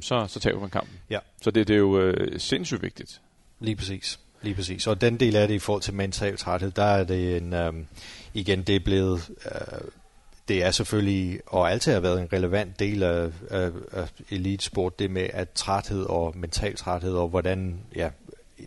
[0.00, 0.98] så, så tager man kampen.
[1.10, 1.18] Ja.
[1.42, 3.20] Så det, det er jo øh, sindssygt vigtigt.
[3.60, 4.18] Lige præcis.
[4.42, 4.86] Lige præcis.
[4.86, 7.72] Og den del af det i forhold til mental træthed, der er det en, øh,
[8.34, 9.80] igen, det er blevet, øh,
[10.48, 15.10] det er selvfølgelig, og altid har været en relevant del af, af, af elitesport, det
[15.10, 18.10] med at træthed og mental træthed, og hvordan ja,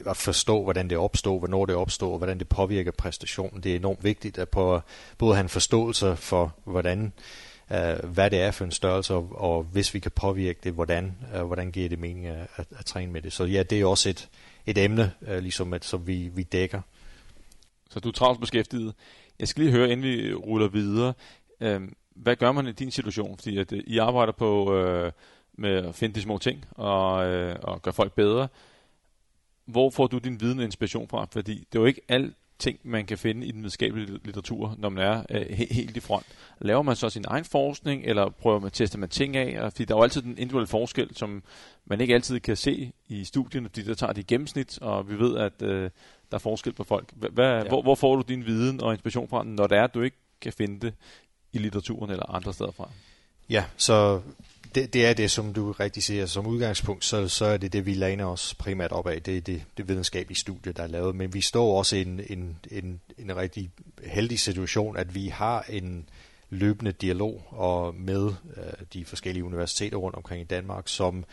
[0.05, 3.63] at forstå, hvordan det opstår, hvornår det opstår, og hvordan det påvirker præstationen.
[3.63, 4.81] Det er enormt vigtigt at på,
[5.17, 7.13] både have en forståelse for, hvordan,
[7.69, 11.17] uh, hvad det er for en størrelse, og, og hvis vi kan påvirke det, hvordan,
[11.35, 13.33] uh, hvordan giver det mening at, at, at træne med det.
[13.33, 14.29] Så ja, det er også et,
[14.65, 16.81] et emne, uh, ligesom at, som vi, vi dækker.
[17.89, 18.93] Så du er travlt beskæftiget.
[19.39, 21.13] Jeg skal lige høre, inden vi ruller videre,
[21.61, 21.81] øh,
[22.15, 23.37] hvad gør man i din situation?
[23.37, 25.11] Fordi at, øh, I arbejder på øh,
[25.57, 28.47] med at finde de små ting og, øh, og gøre folk bedre.
[29.65, 31.27] Hvor får du din viden og inspiration fra?
[31.31, 34.89] Fordi det er jo ikke alt ting, man kan finde i den videnskabelige litteratur, når
[34.89, 36.25] man er øh, helt i front.
[36.59, 39.71] Laver man så sin egen forskning, eller prøver man at teste man ting af?
[39.71, 41.43] Fordi der er jo altid den individuelle forskel, som
[41.85, 45.37] man ikke altid kan se i studierne, fordi der tager de gennemsnit, og vi ved,
[45.37, 45.89] at øh,
[46.31, 47.09] der er forskel på folk.
[47.15, 47.67] Hvad, ja.
[47.67, 50.17] hvor, hvor får du din viden og inspiration fra, når det er, at du ikke
[50.41, 50.93] kan finde det
[51.53, 52.89] i litteraturen eller andre steder fra?
[53.49, 54.21] Ja, så
[54.75, 56.25] det, det er det, som du rigtig siger.
[56.25, 59.21] Som udgangspunkt, så, så er det det, vi læner os primært op af.
[59.21, 61.15] Det er det, det videnskabelige studie, der er lavet.
[61.15, 63.71] Men vi står også i en, en, en, en rigtig
[64.03, 66.09] heldig situation, at vi har en
[66.49, 71.25] løbende dialog og med øh, de forskellige universiteter rundt omkring i Danmark, som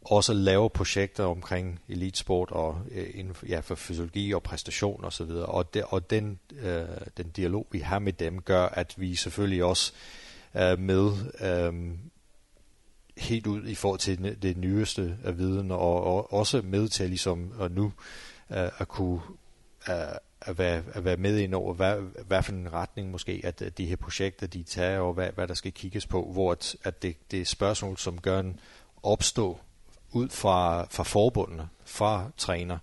[0.00, 5.22] også laver projekter omkring elitesport og øh, inden for, ja, for fysiologi og præstation osv.
[5.22, 6.84] Og, og, de, og den, øh,
[7.16, 9.92] den dialog, vi har med dem, gør, at vi selvfølgelig også
[10.56, 11.98] øh, med øh,
[13.18, 17.52] helt ud i forhold til det nyeste af viden, og, og også med til ligesom
[17.58, 17.84] og nu
[18.50, 19.20] uh, at kunne
[19.88, 23.62] uh, at være, at være med ind over, hvad, hvad for en retning måske, at,
[23.62, 26.76] at de her projekter, de tager, og hvad, hvad der skal kigges på, hvor at,
[26.84, 28.60] at det, det er spørgsmål, som gør en
[29.02, 29.58] opstå
[30.12, 32.78] ud fra, fra forbundene, fra træner,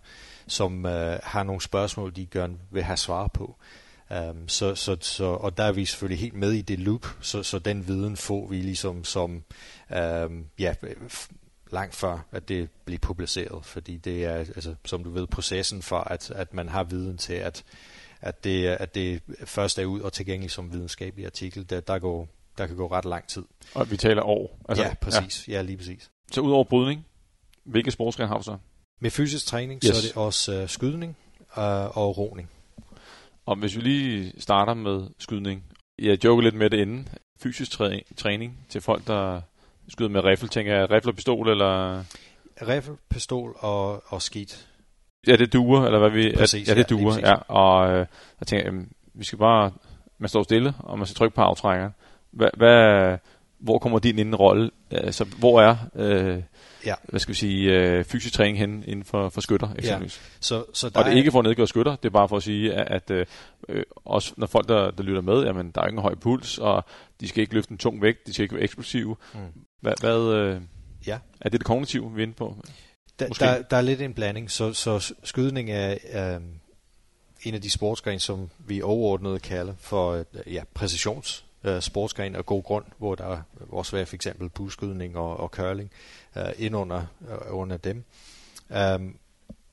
[0.47, 0.91] som uh,
[1.23, 3.55] har nogle spørgsmål, de gør vil have svar på.
[4.11, 7.43] Um, så, så, så, og der er vi selvfølgelig helt med i det loop, så,
[7.43, 9.43] så den viden får vi ligesom som,
[10.25, 10.73] um, ja,
[11.71, 15.99] langt før, at det bliver publiceret, fordi det er, altså, som du ved, processen for,
[15.99, 17.63] at, at man har viden til, at,
[18.21, 22.27] at, det, at det først er ud og tilgængeligt som videnskabelig artikel, der, der, går,
[22.57, 23.43] der kan gå ret lang tid.
[23.73, 24.59] Og vi taler år?
[24.69, 25.47] Altså, ja, præcis.
[25.47, 25.53] Ja.
[25.53, 26.09] ja, lige præcis.
[26.31, 27.05] Så ud over brydning,
[27.63, 28.57] hvilke sportsgrene har du så?
[28.99, 29.95] Med fysisk træning, yes.
[29.95, 31.17] så er det også uh, skydning
[31.57, 32.49] uh, og roning.
[33.45, 35.63] Og hvis vi lige starter med skydning.
[35.99, 37.09] Jeg joker lidt med det inden.
[37.43, 37.79] Fysisk
[38.17, 39.41] træning til folk, der
[39.87, 40.91] skyder med riffel, tænker jeg.
[40.91, 42.03] Riffel og pistol, eller?
[42.67, 44.67] Riffel, pistol og, og skidt.
[45.27, 46.33] Ja, det duer, eller hvad vi...
[46.37, 47.29] Præcis, ja, det duer, ja.
[47.29, 47.35] ja.
[47.47, 48.05] Og øh,
[48.39, 49.71] jeg tænker, jamen, vi skal bare...
[50.17, 51.91] Man står stille, og man skal trykke på aftrækkeren.
[52.31, 53.17] Hvad, hvad,
[53.59, 54.71] hvor kommer din inden rolle?
[54.91, 56.43] Altså, hvor er øh,
[56.85, 56.95] ja.
[57.03, 60.21] hvad skal vi sige, øh, fysisk træning hen inden for, for skytter eksempelvis.
[60.23, 60.37] Ja.
[60.39, 62.37] Så, så der og det er ikke for at nedgøre skytter, det er bare for
[62.37, 63.27] at sige, at, at
[63.69, 66.57] øh, også når folk, der, der lytter med, jamen der er ikke en høj puls,
[66.57, 66.85] og
[67.19, 69.15] de skal ikke løfte en tung vægt, de skal ikke være eksplosive.
[69.33, 69.39] Mm.
[69.81, 70.61] Hvad, hvad øh,
[71.07, 71.17] ja.
[71.41, 72.57] er det det kognitive, vi er inde på?
[73.19, 76.41] Da, der, der er lidt en blanding, så, så skydning er øh,
[77.43, 82.45] en af de sportsgrene, som vi overordnet kalder for øh, ja, præcisions øh, sportsgren af
[82.45, 85.91] god grund, hvor der også var for eksempel buskydning og, og curling
[86.37, 88.03] øh, ind under, øh, under dem.
[88.95, 89.17] Um,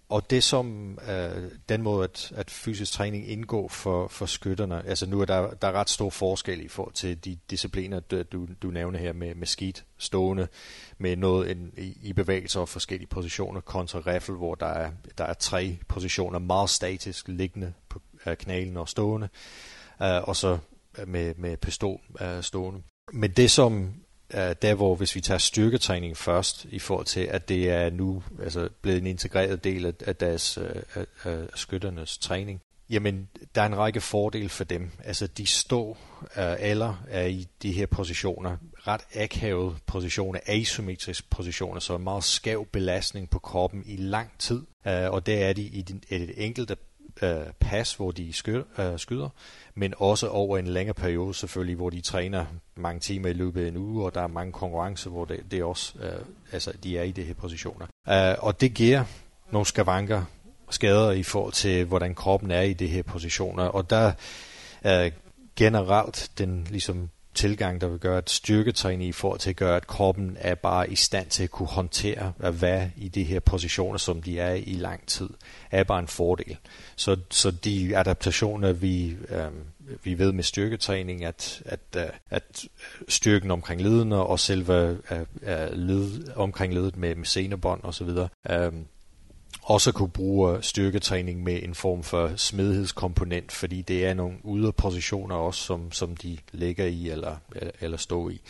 [0.09, 5.07] og det som øh, den måde, at, at fysisk træning indgår for, for skytterne, altså
[5.07, 8.49] nu er der, der er ret stor forskel i forhold til de discipliner, du, du,
[8.63, 10.49] du nævner her med, med skidt stående,
[10.99, 15.25] med noget en, i, i bevægelser og forskellige positioner, kontra riffel, hvor der er, der
[15.25, 19.29] er tre positioner, meget statisk liggende på øh, knælen og stående,
[20.03, 20.59] øh, og så
[21.07, 22.83] med, med pistol uh, stående.
[23.13, 23.95] Men det som
[24.35, 28.23] uh, der hvor hvis vi tager styrketræning først i forhold til at det er nu
[28.43, 32.61] altså blevet en integreret del af, af deres uh, af skytternes træning.
[32.91, 34.91] Jamen, der er en række fordele for dem.
[35.05, 41.81] Altså, de står uh, eller er i de her positioner, ret akavet positioner, asymmetriske positioner,
[41.81, 44.63] så en meget skæv belastning på kroppen i lang tid.
[44.87, 46.77] Uh, og det er de i et enkelte
[47.23, 47.29] uh,
[47.61, 49.29] pas, hvor de skyder, øh, skyder
[49.75, 52.45] men også over en længere periode selvfølgelig, hvor de træner
[52.77, 55.63] mange timer i løbet af en uge, og der er mange konkurrencer, hvor det, det
[55.63, 57.87] også, øh, altså, de er i de her positioner.
[58.09, 59.05] Øh, og det giver
[59.51, 60.25] nogle skavanker,
[60.71, 64.13] skader i forhold til, hvordan kroppen er i de her positioner, og der
[64.87, 65.13] øh,
[65.57, 69.87] generelt den ligesom tilgang, der vil gøre, at styrketræning i forhold til at gøre, at
[69.87, 73.99] kroppen er bare i stand til at kunne håndtere at være i de her positioner,
[73.99, 75.29] som de er i lang tid,
[75.71, 76.57] er bare en fordel.
[76.97, 79.49] Så, så de adaptationer, vi, øh,
[80.05, 82.65] vi ved med styrketræning, at, at, øh, at
[83.09, 88.09] styrken omkring ledene og selve øh, øh, led, omkring ledet med, med senebånd osv.,
[88.51, 88.73] øh,
[89.63, 95.35] også kunne bruge øh, styrketræning med en form for smidighedskomponent, fordi det er nogle yderpositioner
[95.35, 98.41] også, som, som de ligger i eller, øh, eller står i.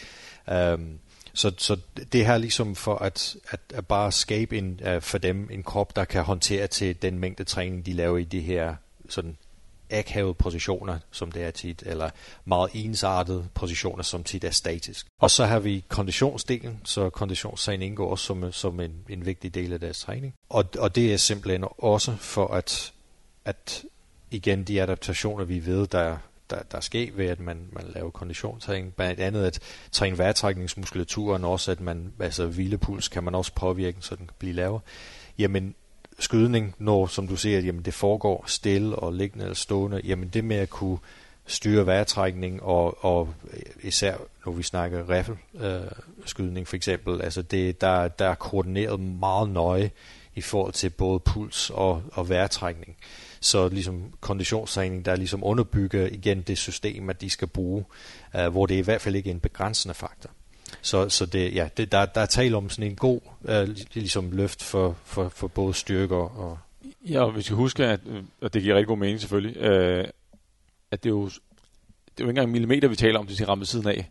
[0.52, 0.98] Um,
[1.34, 1.76] så, så
[2.12, 5.96] det her ligesom for at, at, at bare skabe en, uh, for dem en krop,
[5.96, 8.74] der kan håndtere til den mængde træning, de laver i det her
[9.08, 9.36] sådan
[9.92, 12.10] akavede positioner, som det er tit, eller
[12.44, 15.06] meget ensartede positioner, som tit er statisk.
[15.20, 19.72] Og så har vi konditionsdelen, så konditionstræning indgår også som, som en, en vigtig del
[19.72, 20.34] af deres træning.
[20.50, 22.92] Og, og det er simpelthen også for at,
[23.44, 23.84] at
[24.30, 26.16] igen de adaptationer, vi ved, der,
[26.50, 28.94] der, der sker ved, at man, man laver konditionstræning.
[28.94, 29.60] Blandt andet at
[29.92, 34.52] træne vejrtrækningsmuskulaturen, også at man, altså hvilepuls kan man også påvirke, så den kan blive
[34.52, 34.80] lavere.
[35.38, 35.74] Jamen,
[36.22, 40.44] skydning, når, som du siger, jamen det foregår stille og liggende eller stående, jamen det
[40.44, 40.98] med at kunne
[41.46, 43.34] styre vejrtrækning og, og
[43.82, 49.50] især når vi snakker riffelskydning øh, for eksempel, altså det, der, der er koordineret meget
[49.50, 49.90] nøje
[50.34, 52.96] i forhold til både puls og, og vejrtrækning.
[53.40, 57.84] Så ligesom konditionstræning, der ligesom underbygger igen det system, at de skal bruge,
[58.36, 60.30] øh, hvor det i hvert fald ikke er en begrænsende faktor.
[60.80, 64.30] Så, så det, ja, det, der, der er tale om sådan en god uh, ligesom
[64.30, 66.58] løft for, for, for både styrker og...
[67.10, 68.00] Ja, og vi skal huske, at,
[68.40, 70.08] og det giver rigtig god mening selvfølgelig, uh,
[70.90, 73.46] at det er jo, det er jo ikke engang millimeter, vi taler om, det skal
[73.46, 74.10] ramme siden af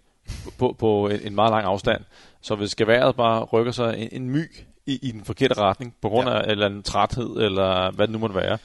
[0.58, 2.04] på, på en, en meget lang afstand.
[2.42, 4.52] Så hvis geværet bare rykker sig en, en myg
[4.86, 6.42] i, i den forkerte retning, på grund ja.
[6.42, 8.58] af eller en træthed, eller hvad det nu måtte være,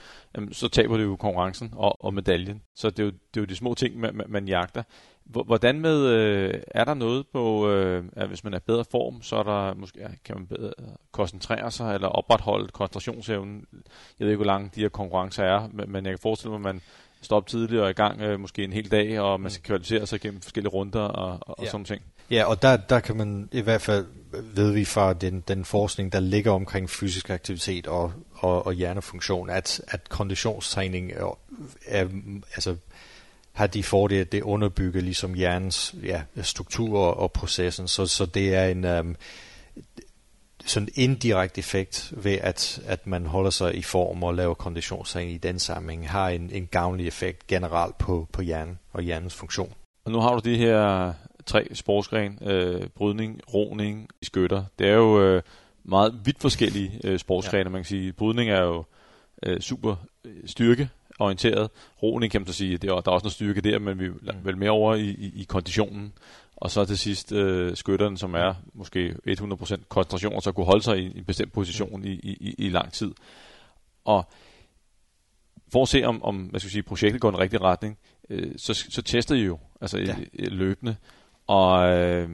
[0.53, 2.63] så taber det jo konkurrencen og, og medaljen.
[2.75, 4.83] Så det er, jo, det er jo de små ting, man, man jagter.
[5.27, 9.37] Hvordan med, øh, er der noget på, øh, at hvis man er bedre form, så
[9.37, 10.73] er der måske, kan man bedre
[11.13, 13.65] koncentrere sig, eller opretholde koncentrationsevnen?
[14.19, 16.69] Jeg ved ikke, hvor lange de her konkurrencer er, men, men jeg kan forestille mig,
[16.69, 16.83] at man
[17.23, 19.67] stoppe tidligere og i gang øh, måske en hel dag, og man skal mm.
[19.67, 21.71] kvalificere sig gennem forskellige runder og, og, ja.
[21.71, 22.03] sådan ting.
[22.31, 24.07] Ja, og der, der kan man i hvert fald,
[24.55, 29.51] ved vi fra den, den forskning, der ligger omkring fysisk aktivitet og, og, og hjernefunktion,
[29.51, 31.39] at, at konditionstræning er,
[31.87, 32.09] er
[32.55, 32.77] altså,
[33.57, 38.65] har de fordele, det underbygger ligesom hjernens ja, struktur og processen, så, så det er
[38.65, 39.17] en, um,
[40.67, 45.39] sådan indirekte effekt ved, at, at man holder sig i form og laver konditionstræning i
[45.39, 49.75] den sammenhæng, har en, en gavnlig effekt generelt på, på hjernen og hjernens funktion.
[50.05, 51.13] Og nu har du de her
[51.47, 54.65] tre sportsgren, øh, brydning, roning, skytter.
[54.79, 55.43] Det er jo øh,
[55.85, 57.69] meget vidt forskellige øh, sportsgrene, ja.
[57.69, 58.13] man kan sige.
[58.13, 58.85] Brydning er jo
[59.43, 61.71] øh, super øh, styrke orienteret.
[62.03, 64.05] Roning kan man så sige, det er, der er også noget styrke der, men vi
[64.05, 64.45] er mm.
[64.45, 66.13] vel mere over i, i, i konditionen.
[66.57, 70.83] Og så til sidst øh, skytteren, som er måske 100% koncentration, og så kunne holde
[70.83, 73.15] sig i en bestemt position i, i, i lang tid.
[74.05, 74.29] Og
[75.73, 77.99] for at se, om, om hvad skal jeg sige, projektet går i den rigtige retning,
[78.31, 80.17] øh, så, så tester I jo altså ja.
[80.35, 80.97] løbende.
[81.47, 82.29] Og øh,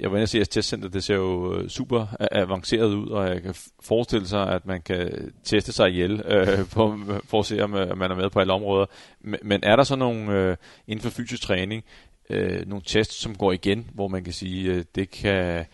[0.00, 3.08] jeg var inde og se, jeres testcenter det ser jo øh, super øh, avanceret ud,
[3.08, 7.46] og jeg kan forestille sig, at man kan teste sig ihjel øh, på, for at
[7.46, 8.86] se, øh, om man er med på alle områder.
[9.20, 10.56] Men, men er der så nogle øh,
[10.86, 11.84] inden for fysisk træning,
[12.30, 15.66] øh, nogle tests, som går igen, hvor man kan sige, øh, det kan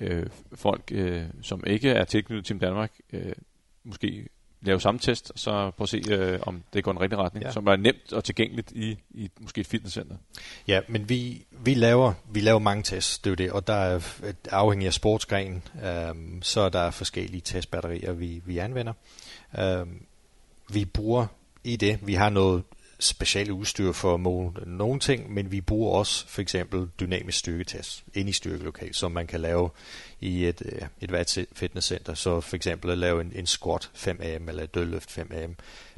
[0.00, 3.32] øh, folk, øh, som ikke er tilknyttet Team Danmark, øh,
[3.84, 4.28] måske
[4.62, 7.18] lave samme test, og så prøve at se, øh, om det går i en rigtig
[7.18, 7.50] retning, ja.
[7.50, 10.16] som er nemt og tilgængeligt i, i måske et fitnesscenter.
[10.68, 13.74] Ja, men vi, vi, laver, vi laver mange tests, det er jo det, og der
[13.74, 14.00] er
[14.50, 18.92] afhængig af sportsgren, øh, så er der forskellige testbatterier, vi, vi anvender.
[19.58, 19.86] Øh,
[20.72, 21.26] vi bruger
[21.64, 22.62] i det, vi har noget
[23.00, 28.04] speciale udstyr for at måle nogle ting, men vi bruger også for eksempel dynamisk styrketest
[28.14, 29.70] ind i styrkelokalet, som man kan lave
[30.20, 32.14] i et, øh, et hvert fitnesscenter.
[32.14, 35.54] Så for eksempel at lave en, en squat 5am eller et dødløft 5am,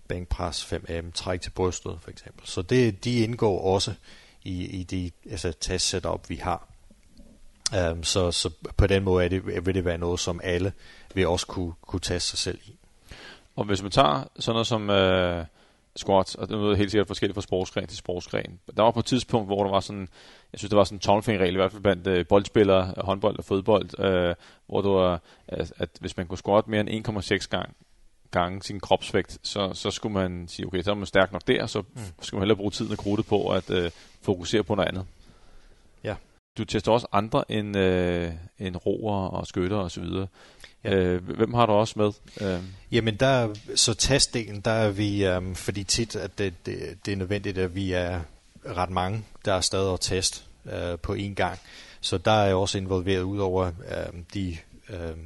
[0.08, 2.46] bænkpres 5am, træk til brystet for eksempel.
[2.46, 3.94] Så det, de indgår også
[4.44, 6.66] i, i de altså, test setup, vi har.
[7.90, 10.72] Um, så, så på den måde er det, vil det være noget, som alle
[11.14, 12.76] vil også kunne, kunne teste sig selv i.
[13.56, 14.90] Og hvis man tager sådan noget som...
[14.90, 15.44] Øh
[16.00, 18.60] squats, og det er helt sikkert forskelligt fra sportsgren til sportsgren.
[18.76, 20.08] Der var på et tidspunkt, hvor der var sådan,
[20.52, 23.44] jeg synes, der var sådan en tommelfingerregel, i hvert fald blandt øh, boldspillere, håndbold og
[23.44, 24.34] fodbold, øh,
[24.66, 27.76] hvor det var, at, at hvis man kunne squat mere end 1,6 gang,
[28.30, 31.66] gange sin kropsvægt, så, så skulle man sige, okay, så er man stærk nok der,
[31.66, 32.00] så mm.
[32.20, 33.90] skulle man hellere bruge tiden og krudtet på at øh,
[34.22, 35.06] fokusere på noget andet.
[36.58, 40.26] Du tester også andre end, øh, end roer og skytter og så videre.
[40.84, 40.94] Ja.
[40.94, 42.12] Øh, hvem har du også med?
[42.40, 42.62] Øh.
[42.92, 47.16] Jamen, der, så testdelen, der er vi, um, fordi tit at det, det, det er
[47.16, 48.20] nødvendigt, at vi er
[48.66, 51.58] ret mange, der er stadig at test uh, på én gang.
[52.00, 54.56] Så der er jeg også involveret ud over uh, de,
[54.88, 55.18] uh,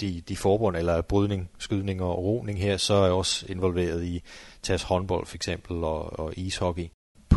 [0.00, 4.22] de, de forbund, eller brydning, skydning og roning her, så er jeg også involveret i
[4.62, 6.88] test håndbold for eksempel, og, og ishockey.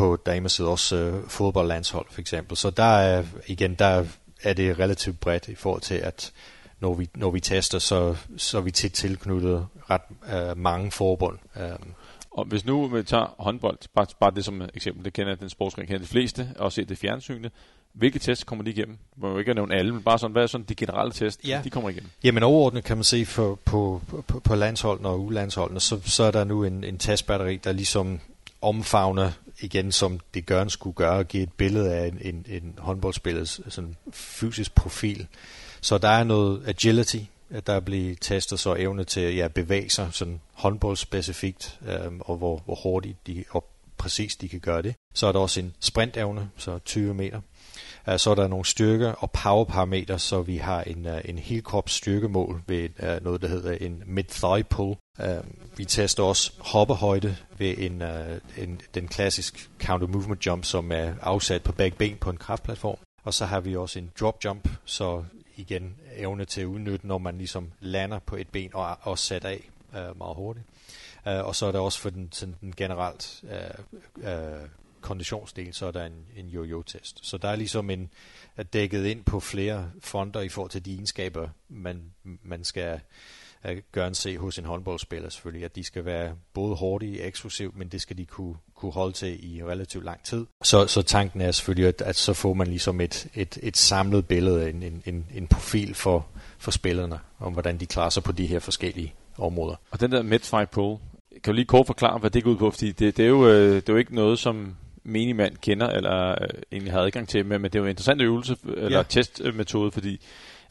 [0.01, 2.57] På damersiden også uh, fodboldlandshold for eksempel.
[2.57, 4.05] Så der er, igen, der
[4.43, 6.31] er det relativt bredt i forhold til, at
[6.79, 10.01] når vi, når vi tester, så, så er vi tit tilknyttet ret
[10.51, 11.37] uh, mange forbund.
[11.55, 11.93] Um,
[12.31, 15.87] og hvis nu vi tager håndbold, bare, bare det som eksempel, det kender den sportsgren,
[15.87, 17.51] kender de fleste, og se det fjernsynet,
[17.93, 18.97] hvilke tests kommer de igennem?
[19.17, 21.61] Man må ikke nævne alle, men bare sådan, hvad er sådan de generelle tests, ja.
[21.63, 22.09] de kommer igennem?
[22.23, 26.31] Jamen overordnet kan man se for, på, på, på landsholdene og ulandsholdene, så, så er
[26.31, 28.19] der nu en, en testbatteri, der ligesom
[28.61, 29.31] omfavner
[29.61, 33.59] igen, som det gør, skulle gøre, at give et billede af en, en, en håndboldspillers
[33.69, 35.27] sådan fysisk profil.
[35.81, 40.09] Så der er noget agility, at der bliver testet så evne til ja, bevæge sig
[40.11, 44.95] sådan håndboldspecifikt, øh, og hvor, hvor hurtigt de, og præcis de kan gøre det.
[45.13, 47.41] Så er der også en sprintevne, så 20 meter.
[48.07, 51.93] Uh, så er der nogle styrke- og powerparametre, så vi har en, uh, en helkrops
[51.93, 54.95] styrkemål ved uh, noget, der hedder en mid-thigh pull.
[55.19, 55.25] Uh,
[55.77, 61.63] vi tester også hoppehøjde ved en, uh, en, den klassisk counter-movement jump, som er afsat
[61.63, 62.97] på begge ben på en kraftplatform.
[63.23, 65.23] Og så har vi også en drop jump, så
[65.55, 69.49] igen evne til at udnytte, når man ligesom lander på et ben og, og sætter
[69.49, 70.65] af uh, meget hurtigt.
[71.25, 73.83] Uh, og så er der også for den, sådan den generelt uh,
[74.15, 74.67] uh,
[75.01, 77.19] konditionsdel, så er der en, en yo-yo-test.
[77.25, 78.09] Så der er ligesom en
[78.57, 82.01] er dækket ind på flere fronter i forhold til de egenskaber, man,
[82.43, 82.99] man skal
[83.65, 87.73] uh, gøre se hos en håndboldspiller selvfølgelig, at de skal være både hurtige og eksklusiv,
[87.77, 90.45] men det skal de kunne, kunne holde til i relativt lang tid.
[90.63, 94.27] Så, så tanken er selvfølgelig, at, at så får man ligesom et, et, et samlet
[94.27, 96.27] billede, en, en, en, en profil for,
[96.57, 99.75] for spillerne, om hvordan de klarer sig på de her forskellige områder.
[99.91, 100.99] Og den der midfight pool,
[101.31, 102.71] kan du lige kort forklare, hvad det går ud på?
[102.71, 106.29] Fordi det, det, er, jo, øh, det er jo ikke noget, som menigmand kender, eller
[106.29, 109.03] øh, egentlig har adgang til, men, men det er jo en interessant øvelse, eller ja.
[109.03, 110.21] testmetode, fordi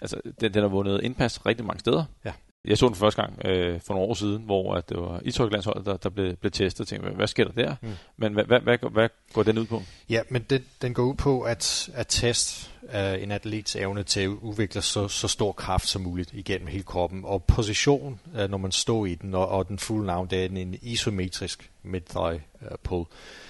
[0.02, 2.04] altså, den, den har vundet indpas rigtig mange steder.
[2.24, 2.32] Ja.
[2.64, 5.86] Jeg så den første gang øh, for nogle år siden, hvor at det var ishockeylandsholdet,
[5.86, 7.76] der, der blev, blev testet, og tænkte, hvad, sker der der?
[7.82, 7.88] Mm.
[8.16, 9.82] Men hvad, hvad, hvad, hvad går den ud på?
[10.08, 14.20] Ja, men den, den går ud på at, at teste uh, en atlets evne til
[14.20, 17.24] at udvikle så, så stor kraft som muligt igennem hele kroppen.
[17.24, 20.48] Og position, uh, når man står i den, og, og den fulde navn, det er
[20.48, 23.06] en isometrisk mid-thigh uh, pull,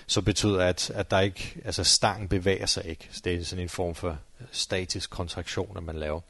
[0.07, 3.09] så betyder at, at der ikke, altså stangen bevæger sig ikke.
[3.11, 4.19] Så det er sådan en form for
[4.51, 6.21] statisk kontraktion, at man laver.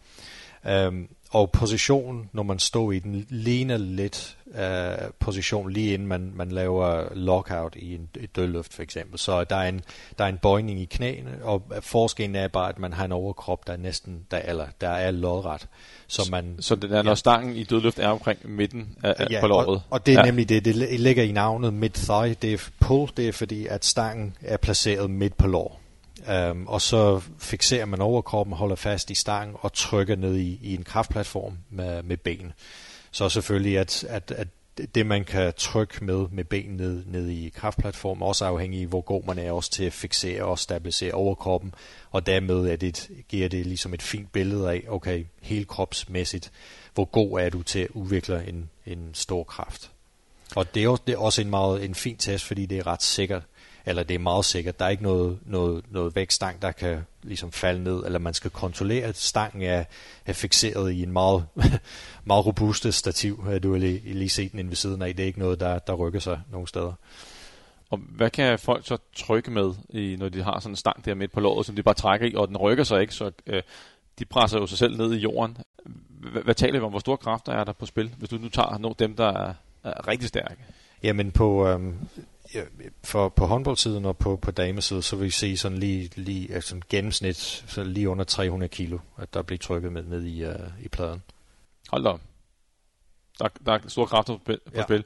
[0.88, 6.32] Um, og position, når man står i den, ligner lidt uh, position lige inden man,
[6.34, 9.18] man laver lockout i en, et dødløft for eksempel.
[9.18, 9.80] Så der er, en,
[10.18, 13.66] der er en bøjning i knæene, og forskellen er bare, at man har en overkrop,
[13.66, 15.68] der er næsten, der, eller der er lodret.
[16.06, 17.14] Så, man, så det er, når ja.
[17.14, 19.66] stangen i dødløft er omkring midten af, ja, på låret?
[19.66, 20.24] Og, og det er ja.
[20.24, 22.34] nemlig det, det ligger i navnet mid-thigh.
[22.42, 25.80] Det er pull, det er fordi, at stangen er placeret midt på lår.
[26.28, 30.74] Um, og så fixerer man overkroppen, holder fast i stangen og trykker ned i, i
[30.74, 32.52] en kraftplatform med, med ben.
[33.10, 34.48] Så selvfølgelig, at, at, at
[34.94, 39.00] det man kan trykke med med ben ned, ned i kraftplatformen, også afhængig af, hvor
[39.00, 41.74] god man er også til at fixere og stabilisere overkroppen,
[42.10, 46.52] og dermed er det, giver det ligesom et fint billede af, okay, helt kropsmæssigt,
[46.94, 49.90] hvor god er du til at udvikle en, en stor kraft.
[50.56, 52.86] Og det er, også, det er også en meget en fin test, fordi det er
[52.86, 53.42] ret sikkert
[53.86, 54.78] eller det er meget sikkert.
[54.78, 58.50] Der er ikke noget, noget, noget vægtstang, der kan ligesom falde ned, eller man skal
[58.50, 59.84] kontrollere, at stangen er,
[60.26, 61.46] er fixeret i en meget,
[62.24, 63.60] meget robuste stativ.
[63.62, 65.16] Du har lige, lige set den ved siden af.
[65.16, 66.92] Det er ikke noget, der, der rykker sig nogen steder.
[67.90, 71.14] Og hvad kan folk så trykke med, i, når de har sådan en stang der
[71.14, 73.62] midt på låret, som de bare trækker i, og den rykker sig ikke, så øh,
[74.18, 75.56] de presser jo sig selv ned i jorden.
[76.08, 76.90] Hvad, hvad taler vi om?
[76.90, 79.54] Hvor store kræfter er der på spil, hvis du nu tager nogle dem, der er,
[79.84, 80.56] er rigtig stærke?
[81.02, 81.94] Jamen på, øhm,
[83.04, 86.80] for på håndboldsiden og på, på damesiden, så vil vi se sådan lige, lige altså
[86.88, 87.36] gennemsnit
[87.66, 91.22] så lige under 300 kilo, at der bliver trykket med ned i, uh, i pladen.
[91.90, 92.12] Hold da.
[93.38, 94.82] Der, der er store kræfter på, på ja.
[94.82, 95.04] spil.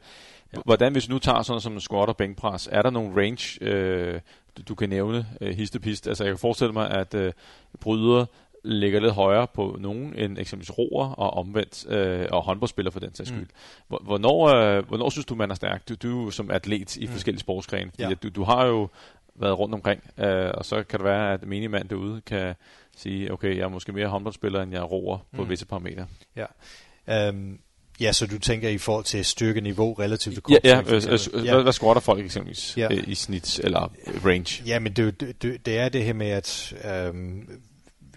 [0.65, 3.65] Hvordan, hvis du nu tager sådan som en squat og bænkpres, er der nogle range,
[3.65, 4.21] øh,
[4.57, 6.07] du, du kan nævne øh, histepist?
[6.07, 7.33] Altså jeg kan forestille mig, at øh,
[7.81, 8.27] bryder
[8.65, 13.15] ligger lidt højere på nogen end eksempelvis roer og omvendt, øh, og håndboldspillere for den
[13.15, 13.37] sags mm.
[13.37, 13.49] skyld.
[13.91, 13.97] Mm.
[14.05, 15.89] Hvornår, øh, hvornår synes du, man er stærk?
[15.89, 17.13] Du, du er jo som atlet i mm.
[17.13, 18.15] forskellige sportsgrene, fordi ja.
[18.15, 18.89] du, du har jo
[19.35, 22.55] været rundt omkring, øh, og så kan det være, at mand derude kan
[22.97, 25.51] sige, okay, jeg er måske mere håndboldspiller, end jeg er roer på mm.
[25.51, 26.07] visse parametre.
[26.37, 27.29] Ja.
[27.29, 27.59] Um,
[28.01, 31.53] Ja, så du tænker i forhold til styrkeniveau relativt til Ja, ja, øh, øh, ja.
[31.53, 32.89] Hvad, hvad squatter folk eksempelvis ja.
[32.93, 33.93] øh, i snit eller
[34.25, 34.63] range?
[34.67, 37.49] Ja, men det, det, det er det her med, at øhm,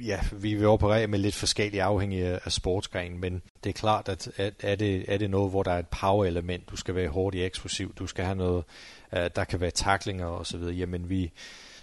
[0.06, 4.32] ja, vi vil operere med lidt forskellige afhængige af sportsgren, men det er klart, at,
[4.38, 7.46] at er, det, er det noget, hvor der er et power-element, du skal være hurtig
[7.46, 8.64] eksplosiv, du skal have noget,
[9.12, 11.32] uh, der kan være taklinger og så videre, jamen vi,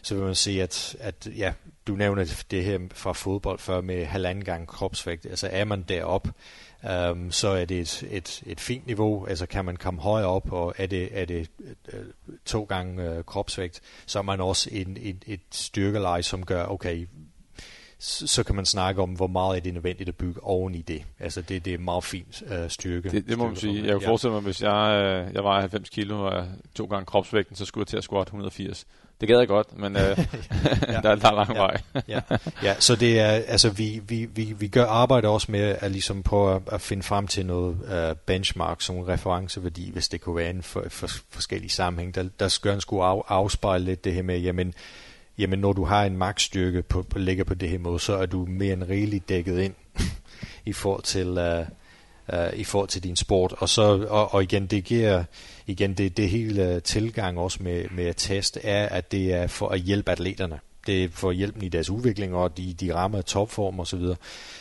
[0.03, 1.53] så vil man sige, at, at ja,
[1.87, 6.29] du nævner det her fra fodbold før med halvanden gang kropsvægt, altså er man derop,
[7.11, 10.53] um, så er det et, et, et fint niveau, altså kan man komme højere op,
[10.53, 11.51] og er det, er det
[11.93, 12.05] øh,
[12.45, 17.07] to gange uh, kropsvægt, så er man også en, et, et styrkeleje, som gør, okay,
[17.99, 20.83] så, så kan man snakke om, hvor meget er det nødvendigt at bygge oven i
[20.83, 21.03] det.
[21.21, 23.11] Altså det, det er meget fint uh, styrke.
[23.11, 23.77] Det, det må man sige.
[23.77, 24.09] Jeg kan ja.
[24.09, 27.83] forestille mig, hvis jeg, øh, jeg var 90 kilo og to gange kropsvægten, så skulle
[27.83, 28.87] jeg til at squat 180.
[29.21, 30.17] Det gad jeg godt, men uh, ja.
[31.03, 31.61] der, er, der lang ja.
[31.61, 31.81] vej.
[32.09, 32.21] ja.
[32.63, 36.23] ja, så det er, altså vi, vi, vi, vi gør arbejde også med at ligesom
[36.23, 37.77] på at, at finde frem til noget
[38.11, 42.15] uh, benchmark, som referenceværdi, hvis det kunne være en for, for, forskellige sammenhæng.
[42.15, 44.75] Der, der skal en skulle af, afspejle lidt det her med, jamen
[45.39, 48.27] jamen når du har en magtstyrke på, på, ligger på det her måde, så er
[48.27, 49.75] du mere end rigeligt dækket ind
[50.65, 53.55] i forhold til, uh, uh, i forhold til din sport.
[53.59, 55.25] Og så og, og igen, det giver
[55.67, 59.47] igen det, det hele øh, tilgang også med, med at teste, er, at det er
[59.47, 60.61] for at hjælpe atleterne.
[60.87, 63.87] Det er for hjælpen i deres udvikling, og de, de rammer topform osv.
[63.87, 64.17] Så, videre.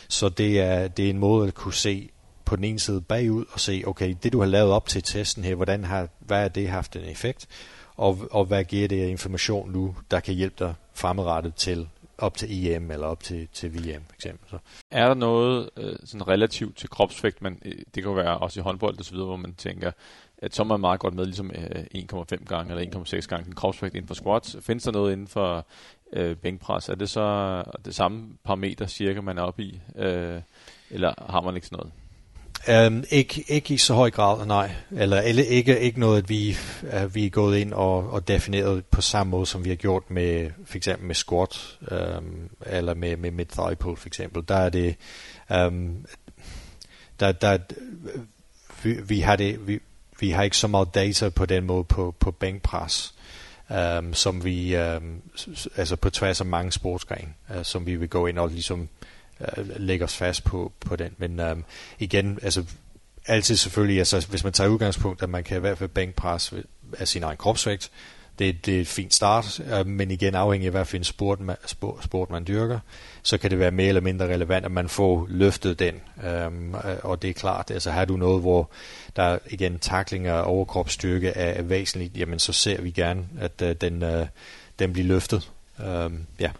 [0.08, 2.10] så det er, det er en måde at kunne se
[2.44, 5.44] på den ene side bagud og se, okay, det du har lavet op til testen
[5.44, 7.48] her, hvordan har, hvad har det haft en effekt?
[7.96, 11.88] Og, og hvad giver det information nu, der kan hjælpe dig fremadrettet til
[12.18, 14.50] op til EM eller op til, til VM for eksempel.
[14.50, 14.58] Så.
[14.90, 18.60] Er der noget øh, sådan relativt til kropsvægt, men øh, det kan jo være også
[18.60, 19.90] i håndbold og så videre, hvor man tænker,
[20.38, 23.54] at så er man meget godt med ligesom øh, 1,5 gange eller 1,6 gange den
[23.54, 24.56] kropsvægt inden for squats.
[24.60, 25.66] Findes der noget inden for
[26.12, 26.88] øh, bænkpres?
[26.88, 29.80] Er det så det samme parameter cirka, man er oppe i?
[29.96, 30.40] Øh,
[30.90, 31.92] eller har man ikke sådan noget?
[32.68, 34.70] Um, ikke, ikke i så høj grad, nej.
[34.90, 38.84] Eller, eller ikke, ikke noget, at vi, uh, vi er gået ind og, og defineret
[38.84, 43.16] på samme måde, som vi har gjort med for eksempel med squat, um, eller med,
[43.16, 44.42] med mid thigh pull for eksempel.
[44.48, 44.96] Der er det,
[45.66, 46.06] um,
[47.20, 47.58] der, der,
[48.82, 49.80] vi, vi, har det, vi,
[50.20, 53.14] vi har ikke så meget data på den måde på, på bænkpres,
[53.98, 55.22] um, som vi, um,
[55.76, 58.88] altså på tværs af mange sportsgrene, uh, som vi vil gå ind og ligesom
[59.40, 61.10] øh, lægge os fast på, på den.
[61.18, 61.56] Men øh,
[61.98, 62.64] igen, altså
[63.26, 66.54] altid selvfølgelig, altså hvis man tager udgangspunkt, at man kan i hvert fald bænkpres
[66.98, 67.90] af sin egen kropsvægt,
[68.38, 71.40] det, det er et fint start, øh, men igen afhængig af, hvad for en sport
[71.40, 72.78] man, sport, sport man dyrker,
[73.22, 75.94] så kan det være mere eller mindre relevant, at man får løftet den.
[76.24, 78.70] Øhm, øh, og det er klart, altså har du noget, hvor
[79.16, 83.76] der igen takling og overkropsstyrke er, er væsentligt, jamen så ser vi gerne, at øh,
[83.80, 84.26] den, øh,
[84.78, 85.50] den bliver løftet.
[85.86, 86.50] Øhm, ja.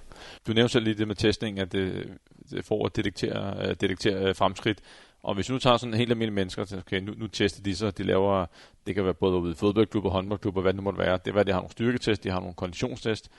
[0.47, 2.09] Du nævnte selv lige det med testning, at det,
[2.55, 4.79] Øh, det får at detektere, uh, detektere uh, fremskridt.
[5.23, 7.63] Og hvis vi nu tager sådan en helt almindelige mennesker, så okay, nu, nu tester
[7.63, 8.47] de så, de laver,
[8.87, 11.13] det kan være både ude i fodboldklubber, håndboldklubber, hvad det måtte være.
[11.13, 13.31] Det er, hvad de har nogle styrketest, de har nogle konditionstest.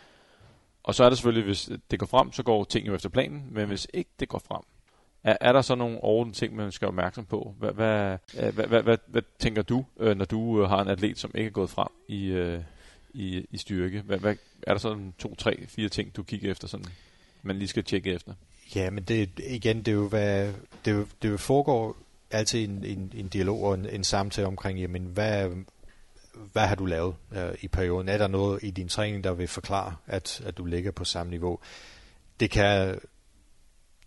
[0.83, 3.47] Og så er det selvfølgelig, hvis det går frem, så går ting jo efter planen,
[3.51, 4.61] men hvis ikke det går frem,
[5.23, 7.55] er, er der så nogle ordentlige ting, man skal være opmærksom på?
[7.59, 8.17] Hvad, hvad,
[8.51, 11.69] hvad, hvad, hvad, hvad tænker du, når du har en atlet, som ikke er gået
[11.69, 12.57] frem i,
[13.13, 14.01] i, i styrke?
[14.01, 14.35] Hvad, hvad,
[14.67, 16.85] er der sådan to, tre, fire ting, du kigger efter, sådan,
[17.43, 18.33] man lige skal tjekke efter?
[18.75, 20.53] Ja, men det, igen, det er jo, hvad,
[20.85, 21.97] det, jo, det jo foregår
[22.31, 25.49] altid en, en, en dialog og en, en samtale omkring, jamen, hvad,
[26.51, 28.09] hvad har du lavet øh, i perioden?
[28.09, 31.29] Er der noget i din træning, der vil forklare, at, at du ligger på samme
[31.29, 31.59] niveau?
[32.39, 32.99] Det kan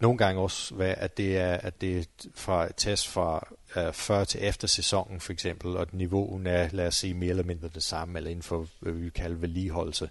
[0.00, 2.04] nogle gange også være, at det er, at det er
[2.34, 6.94] fra test fra øh, før til efter sæsonen for eksempel, og niveauen er, lad os
[6.94, 10.10] sige, mere eller mindre det samme, eller inden for, hvad vi kalder vedligeholdelse.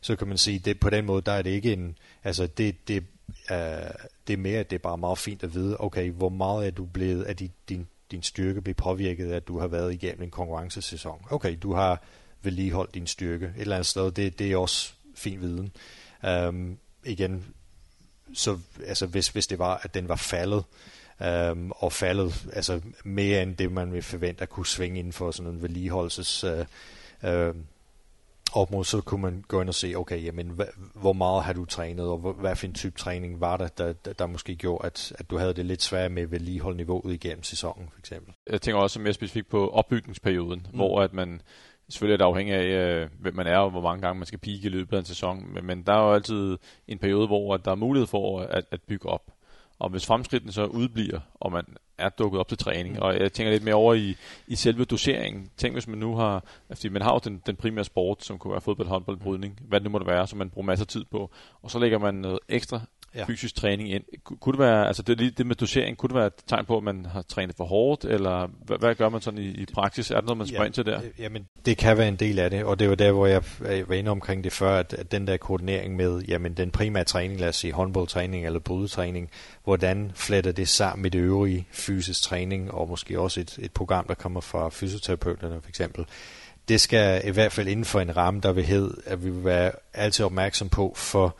[0.00, 2.88] Så kan man sige, det på den måde, der er det ikke en, altså det,
[2.88, 3.56] det Uh,
[4.26, 6.70] det er mere, at det er bare meget fint at vide, okay, hvor meget er
[6.70, 10.22] du blevet, at din, din, din styrke blevet påvirket af, at du har været igennem
[10.22, 11.22] en konkurrencesæson.
[11.30, 12.02] Okay, du har
[12.42, 15.72] vedligeholdt din styrke et eller andet sted, det, det er også fin viden.
[16.48, 17.44] Um, igen,
[18.34, 20.64] så altså hvis, hvis det var, at den var faldet,
[21.50, 25.30] um, og faldet altså mere end det, man vil forvente at kunne svinge inden for
[25.30, 26.58] sådan en vedligeholdelses uh,
[27.30, 27.56] uh,
[28.56, 31.52] op mod, så kunne man gå ind og se, okay, jamen, hvad, hvor meget har
[31.52, 34.86] du trænet, og hvad for en type træning var der, der, der, der måske gjorde,
[34.86, 38.34] at, at du havde det lidt svært med at vedligeholde niveauet igennem sæsonen, for eksempel?
[38.50, 40.76] Jeg tænker også mere specifikt på opbygningsperioden, mm.
[40.76, 41.40] hvor at man,
[41.88, 44.38] selvfølgelig er det afhængig af, øh, hvem man er, og hvor mange gange man skal
[44.38, 47.56] pike i løbet af en sæson, men, men der er jo altid en periode, hvor
[47.56, 49.33] der er mulighed for at, at bygge op.
[49.78, 51.64] Og hvis fremskridtene så udbliver, og man
[51.98, 54.16] er dukket op til træning, og jeg tænker lidt mere over i,
[54.46, 55.50] i selve doseringen.
[55.56, 58.52] Tænk hvis man nu har, fordi man har jo den, den primære sport, som kunne
[58.52, 61.04] være fodbold, håndbold, brydning, hvad det nu måtte være, som man bruger masser af tid
[61.04, 61.30] på,
[61.62, 62.80] og så lægger man noget ekstra
[63.16, 63.24] ja.
[63.24, 64.04] fysisk træning ind.
[64.24, 66.82] Kunne det være, altså det, det med dosering, kunne det være et tegn på, at
[66.82, 70.10] man har trænet for hårdt, eller hvad, hvad gør man sådan i, i praksis?
[70.10, 71.00] Er det noget, man spørger ja, ind til der?
[71.18, 73.42] Jamen, det kan være en del af det, og det var der, hvor jeg
[73.88, 77.40] var inde omkring det før, at, at den der koordinering med, jamen den primære træning,
[77.40, 79.30] lad os sige håndboldtræning eller brydetræning,
[79.64, 84.06] hvordan fletter det sammen med det øvrige fysisk træning, og måske også et, et program,
[84.06, 86.06] der kommer fra fysioterapeuterne for eksempel,
[86.68, 89.44] det skal i hvert fald inden for en ramme, der vil hed, at vi vil
[89.44, 91.36] være altid opmærksom på for,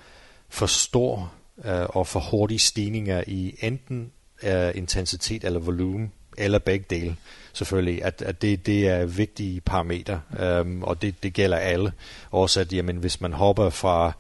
[0.49, 1.33] for stor
[1.65, 7.17] øh, og for hurtige stigninger i enten øh, intensitet eller volumen, eller begge dele
[7.55, 11.93] selvfølgelig, at, at det, det er vigtige parametre, øhm, og det, det gælder alle.
[12.31, 14.13] Også at jamen, hvis man hopper fra,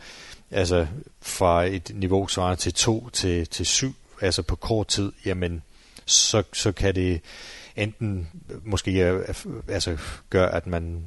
[0.50, 0.86] altså,
[1.22, 5.62] fra et niveau svarende til 2 til, til 7, altså på kort tid, jamen,
[6.06, 7.20] så, så kan det
[7.76, 8.28] enten
[8.64, 9.34] måske øh,
[9.68, 9.98] altså,
[10.30, 11.04] gøre, at man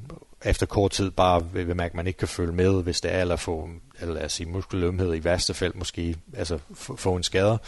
[0.49, 3.21] efter kort tid bare vil mærke, at man ikke kan følge med, hvis det er,
[3.21, 3.69] eller få
[4.01, 7.59] eller lad os sige, muskelømhed i værste fald måske altså få en skade.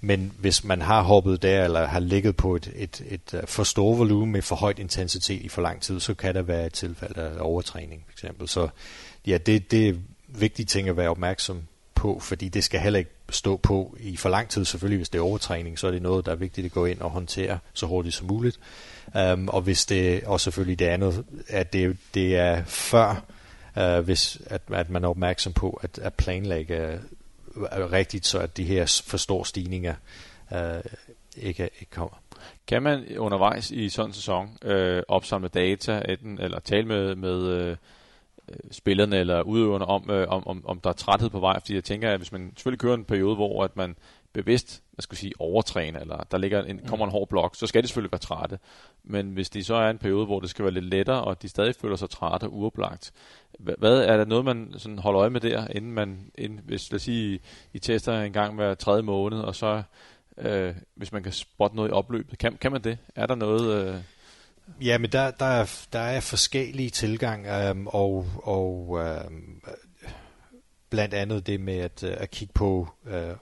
[0.00, 3.64] Men hvis man har hoppet der, eller har ligget på et, et, et, et for
[3.64, 6.72] stor volumen med for højt intensitet i for lang tid, så kan der være et
[6.72, 8.48] tilfælde af overtræning, for eksempel.
[8.48, 8.68] Så
[9.26, 9.94] ja, det, det er
[10.28, 11.62] vigtige ting at være opmærksom
[11.94, 14.64] på, fordi det skal heller ikke stå på i for lang tid.
[14.64, 17.00] Selvfølgelig, hvis det er overtræning, så er det noget, der er vigtigt at gå ind
[17.00, 18.58] og håndtere så hurtigt som muligt.
[19.14, 23.24] Um, og hvis det, og selvfølgelig det andet, at det, det er før,
[23.76, 26.76] uh, hvis, at, at man er opmærksom på at, at planlægge
[27.70, 29.94] er rigtigt, så at de her for store stigninger
[30.50, 30.58] uh,
[31.36, 32.16] ikke, ikke kommer.
[32.66, 37.42] Kan man undervejs i sådan en sæson øh, opsamle data, enten, eller tale med, med
[37.42, 37.76] øh,
[38.70, 41.60] spillerne eller udøverne om, øh, om, om, om der er træthed på vej?
[41.60, 43.96] Fordi jeg tænker, at hvis man selvfølgelig kører en periode, hvor at man
[44.36, 47.82] bevidst hvad skal sige, overtræner, eller der ligger en, kommer en hård blok, så skal
[47.82, 48.58] de selvfølgelig være trætte.
[49.04, 51.48] Men hvis de så er en periode, hvor det skal være lidt lettere, og de
[51.48, 53.12] stadig føler sig trætte og uoplagt,
[53.58, 56.96] hvad er der noget, man sådan holder øje med der, inden man, inden, hvis lad
[56.96, 57.40] os sige,
[57.72, 59.82] I tester en gang hver tredje måned, og så
[60.38, 62.38] øh, hvis man kan spotte noget i opløbet.
[62.38, 62.98] Kan, kan man det?
[63.14, 63.86] Er der noget...
[63.86, 64.00] Øh
[64.80, 69.62] Ja, men der, der, er, der er forskellige tilgang, øhm, og, og øhm,
[70.90, 73.34] blandt andet det med at, øh, at kigge på øh,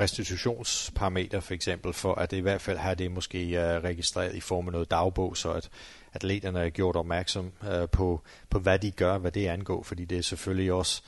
[0.00, 4.40] restitutionsparameter for eksempel, for at det i hvert fald har det måske uh, registreret i
[4.40, 5.70] form af noget dagbog, så at
[6.12, 8.20] atleterne er gjort opmærksom uh, på,
[8.50, 11.02] på, hvad de gør, hvad det angår, fordi det er selvfølgelig også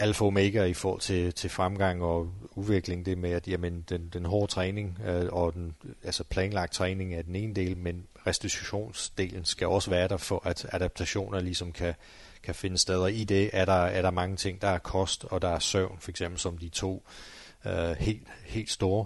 [0.00, 4.08] alfa og omega i forhold til, til fremgang og udvikling, det med, at jamen, den,
[4.12, 9.44] den hårde træning øh, og den altså planlagt træning er den ene del, men restitutionsdelen
[9.44, 11.94] skal også være der, for at adaptationer ligesom kan,
[12.42, 13.06] kan finde steder.
[13.06, 15.96] I det er der, er der mange ting, der er kost og der er søvn,
[16.00, 17.37] for eksempel som de to øh,
[17.68, 19.04] Øh, helt, helt store.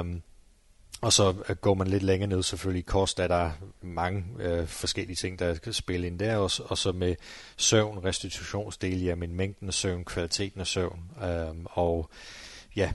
[0.00, 0.22] Um,
[1.04, 3.50] og så øh, går man lidt længere ned selvfølgelig i kost, er der
[3.82, 7.16] mange øh, forskellige ting, der kan spille ind der, også, og så med
[7.56, 12.10] søvn, restitutionsdel, jamen mængden af søvn, kvaliteten af søvn, øhm, og
[12.76, 12.92] ja,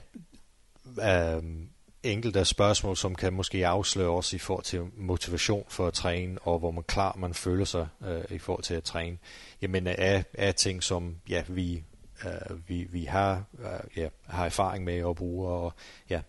[1.02, 1.68] øhm,
[2.02, 6.58] enkelte spørgsmål, som kan måske afsløre også i forhold til motivation for at træne, og
[6.58, 9.18] hvor man klar man føler sig øh, i forhold til at træne,
[9.62, 11.84] jamen er, er ting, som ja, vi
[12.26, 15.48] øh, vi, vi har, øh, ja, har erfaring med at bruge.
[15.48, 15.72] Og,
[16.10, 16.20] ja.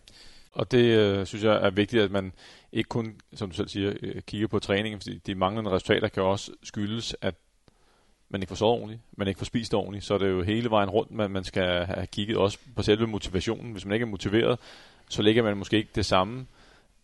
[0.52, 2.34] og det øh, synes jeg er vigtigt, at man
[2.72, 6.24] ikke kun, som du selv siger, øh, kigger på træningen, fordi de manglende resultater kan
[6.24, 7.36] også skyldes, at
[8.30, 10.70] man ikke får sovet ordentligt, man ikke får spist ordentligt, så er det jo hele
[10.70, 13.72] vejen rundt, man, man skal have kigget også på selve motivationen.
[13.72, 14.60] Hvis man ikke er motiveret,
[15.10, 16.46] så ligger man måske ikke det samme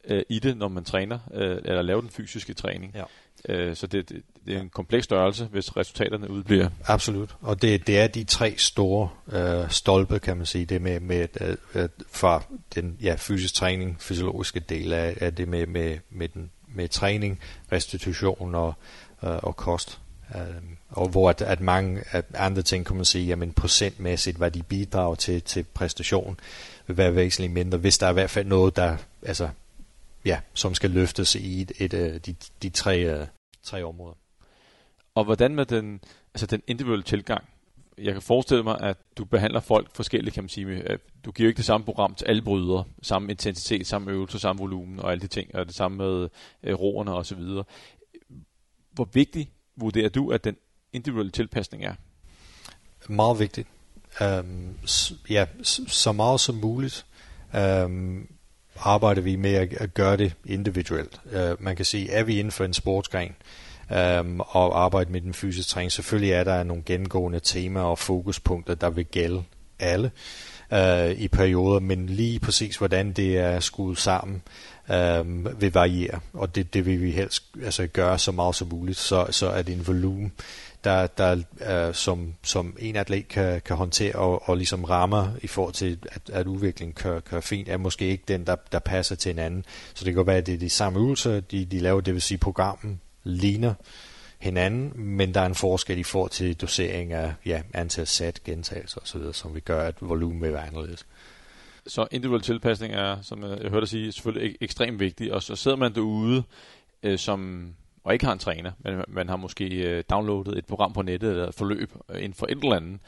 [0.04, 2.92] øh, i det, når man træner, øh, eller laver den fysiske træning.
[2.96, 3.04] Ja.
[3.48, 6.70] Øh, så det, det, det er en kompleks størrelse, hvis resultaterne udbliver.
[6.86, 11.00] Absolut, og det, det er de tre store øh, stolpe, kan man sige, det med,
[11.00, 12.43] med at, at fra
[12.76, 17.39] den ja, fysisk træning, fysiologiske del af, af det med, med, med, den, med træning,
[17.72, 18.74] restitution og,
[19.24, 20.00] øh, og kost.
[20.36, 20.41] Øh,
[20.89, 24.64] og hvor at, at mange at andre ting kan man sige, jamen procentmæssigt, hvad de
[24.64, 26.39] bidrager til, til præstation,
[26.88, 29.50] vil være væsentligt mindre, hvis der er i hvert fald noget, der altså
[30.26, 33.28] ja, som skal løftes i et, et, et de, de tre,
[33.68, 34.15] tre områder.
[35.15, 36.01] Og hvordan med den,
[36.34, 37.43] altså den individuelle tilgang?
[37.97, 40.97] Jeg kan forestille mig, at du behandler folk forskelligt, kan man sige.
[41.26, 42.84] Du giver ikke det samme program til alle brydere.
[43.01, 45.55] Samme intensitet, samme øvelse, samme volumen og alle de ting.
[45.55, 46.30] Og det samme med
[46.63, 47.63] øh, roerne og så videre.
[48.91, 50.55] Hvor vigtig vurderer du, at den
[50.93, 51.93] individuelle tilpasning er?
[53.09, 53.68] Meget vigtigt.
[54.22, 54.78] Um,
[55.30, 55.45] ja,
[55.88, 57.05] så meget som muligt.
[57.86, 58.37] Um,
[58.80, 61.21] arbejder vi med at, at gøre det individuelt.
[61.25, 63.36] Uh, man kan sige, er vi inden for en sportsgren
[63.91, 68.75] um, og arbejder med den fysiske træning, selvfølgelig er der nogle gennemgående temaer og fokuspunkter,
[68.75, 69.43] der vil gælde
[69.80, 70.11] alle
[70.71, 74.41] uh, i perioder, men lige præcis hvordan det er skudt sammen,
[75.19, 78.97] um, vil variere, og det, det vil vi helst altså, gøre så meget som muligt,
[78.97, 80.32] så, så er det en volumen,
[80.88, 85.48] der, der uh, som, som en atlet kan, kan håndtere og, og ligesom rammer i
[85.48, 89.16] forhold til, at, at udviklingen kører, kører fint, er måske ikke den, der, der passer
[89.16, 89.66] til en anden.
[89.94, 92.22] Så det kan være, at det er de samme øvelser, de, de laver, det vil
[92.22, 93.74] sige, programmet ligner
[94.40, 99.02] hinanden, men der er en forskel i forhold til dosering af ja, antal sæt, gentagelser
[99.02, 101.06] osv., som vi gør, at volumen vil være anderledes.
[101.88, 105.56] Så individuel tilpasning er, som jeg hørte dig sige, selvfølgelig ek- ekstremt vigtig, og så
[105.56, 106.44] sidder man derude
[107.04, 107.70] øh, som
[108.08, 111.30] og ikke har en træner, men man har måske øh, downloadet et program på nettet
[111.30, 112.99] eller et forløb øh, inden for et eller andet,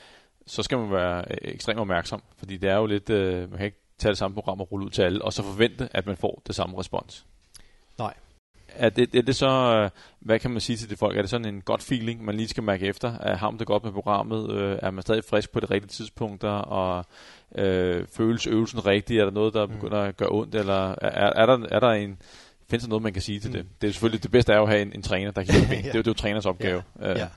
[0.47, 3.09] så skal man være øh, ekstremt opmærksom, fordi det er jo lidt,
[3.49, 5.89] man kan ikke tage det samme program og rulle ud til alle, og så forvente,
[5.91, 7.25] at man får det samme respons.
[7.97, 8.13] Nej.
[8.75, 9.89] Er det, er det så,
[10.19, 11.17] hvad kan man sige til det folk?
[11.17, 13.13] Er det sådan en godt feeling, man lige skal mærke efter?
[13.19, 14.49] Er ham det godt med programmet?
[14.83, 16.49] Er man stadig frisk på det rigtige tidspunkter?
[16.49, 17.05] Og
[17.55, 19.19] øh, føles øvelsen rigtig?
[19.19, 19.73] Er der noget, der mm.
[19.73, 20.55] begynder at gøre ondt?
[20.55, 22.21] Eller er, er, der, er der en
[22.69, 23.53] findes der noget, man kan sige til mm.
[23.53, 23.65] det?
[23.81, 25.73] Det er selvfølgelig det bedste er jo at have en, en træner, der kan hjælpe
[25.75, 25.77] ja.
[25.81, 26.83] det, er jo, det er jo træners opgave.
[26.99, 27.11] Ja.
[27.11, 27.29] Uh.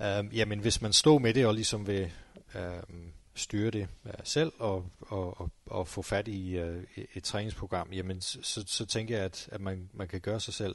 [0.00, 0.20] ja.
[0.20, 2.10] Um, jamen, hvis man står med det og ligesom vil
[2.54, 6.76] um, styre det uh, selv og, og, og, og få fat i uh,
[7.14, 10.74] et træningsprogram, jamen så, så tænker jeg, at, at man, man kan gøre sig selv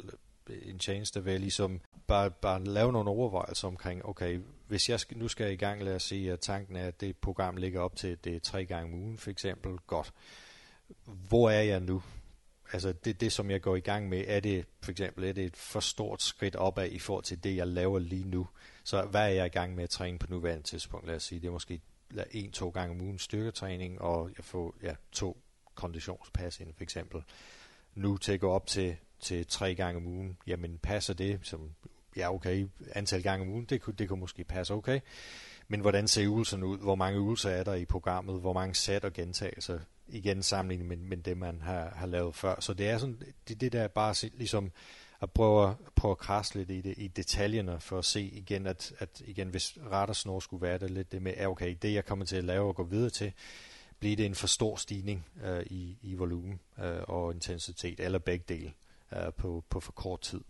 [0.50, 5.18] en tjeneste ved at ligesom bare, bare lave nogle overvejelser omkring, okay, hvis jeg skal,
[5.18, 7.82] nu skal jeg i gang, lad os sige, at tanken er, at det program ligger
[7.82, 10.14] op til det tre gange om ugen, for eksempel, godt.
[11.06, 12.04] Hvor er jeg nu?
[12.74, 15.46] Altså det, det, som jeg går i gang med, er det for eksempel er det
[15.46, 18.48] et for stort skridt opad i forhold til det, jeg laver lige nu.
[18.84, 21.08] Så hvad er jeg i gang med at træne på nuværende tidspunkt?
[21.08, 21.82] Lad os sige, det er måske
[22.32, 25.38] en-to gange om ugen styrketræning, og jeg får ja, to
[25.76, 27.24] konditionspas ind for eksempel.
[27.96, 31.72] Nu til at gå op til, til tre gange om ugen, jamen passer det som,
[32.16, 35.00] ja okay, antal gange om ugen, det kunne, det kunne måske passe okay.
[35.68, 36.78] Men hvordan ser øvelserne ud?
[36.78, 38.42] Hvor mange øvelser er der i programmet?
[38.42, 39.80] Hvor mange sæt og gentagelser?
[40.08, 42.60] Igen sammenlignet med, med det, man har, har lavet før.
[42.60, 44.72] Så det er sådan, det, det der bare ligesom
[45.22, 48.94] at prøve, prøve at krasse lidt i, det, i detaljerne for at se igen, at,
[49.00, 52.26] at igen, hvis radarsnor skulle være det lidt det med, er okay, det jeg kommer
[52.26, 53.34] til at lave og gå videre til,
[54.00, 58.46] bliver det en for stor stigning øh, i, i volumen øh, og intensitet, eller begge
[58.50, 58.74] dele
[59.14, 60.42] øh, på, på for kort tid.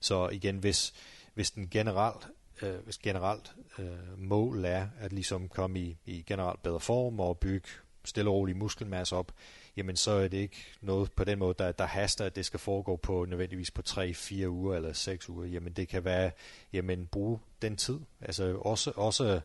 [0.00, 0.94] Så igen, hvis,
[1.34, 2.28] hvis den generelt
[2.62, 7.38] øh, hvis generelt øh, mål er at ligesom komme i, i generelt bedre form og
[7.38, 7.68] bygge
[8.04, 9.32] stille og rolig muskelmasse op,
[9.76, 12.60] jamen så er det ikke noget på den måde, der, der haster, at det skal
[12.60, 15.46] foregå på nødvendigvis på 3-4 uger eller 6 uger.
[15.46, 16.30] Jamen det kan være,
[16.72, 17.98] jamen bruge den tid.
[18.20, 19.40] Altså også, også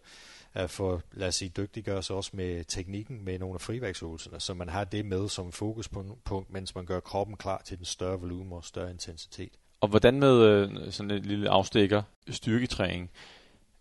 [0.54, 4.54] at få, lad os sige, dygtiggøre sig også med teknikken med nogle af frivægtsøvelserne, så
[4.54, 8.54] man har det med som fokuspunkt, mens man gør kroppen klar til den større volumen
[8.54, 9.52] og større intensitet.
[9.82, 13.10] Og hvordan med øh, sådan en lille afstikker styrketræning?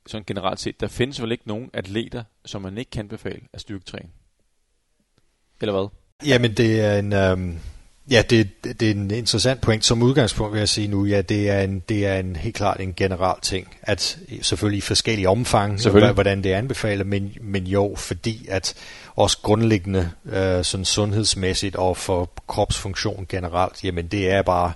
[0.06, 3.60] Sådan generelt set, der findes vel ikke nogen atleter, som man ikke kan befale af
[3.60, 4.12] styrketræning?
[5.60, 5.88] Eller hvad?
[6.26, 7.12] Jamen det er en...
[7.12, 7.58] Øhm
[8.10, 9.84] Ja, det, det er en interessant point.
[9.84, 12.80] Som udgangspunkt vil jeg sige nu, ja, det er en, det er en helt klart
[12.80, 15.80] en generel ting, at selvfølgelig i forskellige omfang,
[16.12, 18.74] hvordan det er anbefalet, men, men jo, fordi at
[19.16, 24.72] også grundlæggende øh, sådan sundhedsmæssigt og for kropsfunktion generelt, jamen det er bare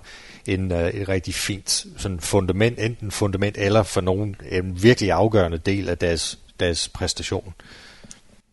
[0.47, 5.59] en, øh, et rigtig fint sådan fundament, enten fundament eller for nogen en virkelig afgørende
[5.59, 7.55] del af deres, deres præstation.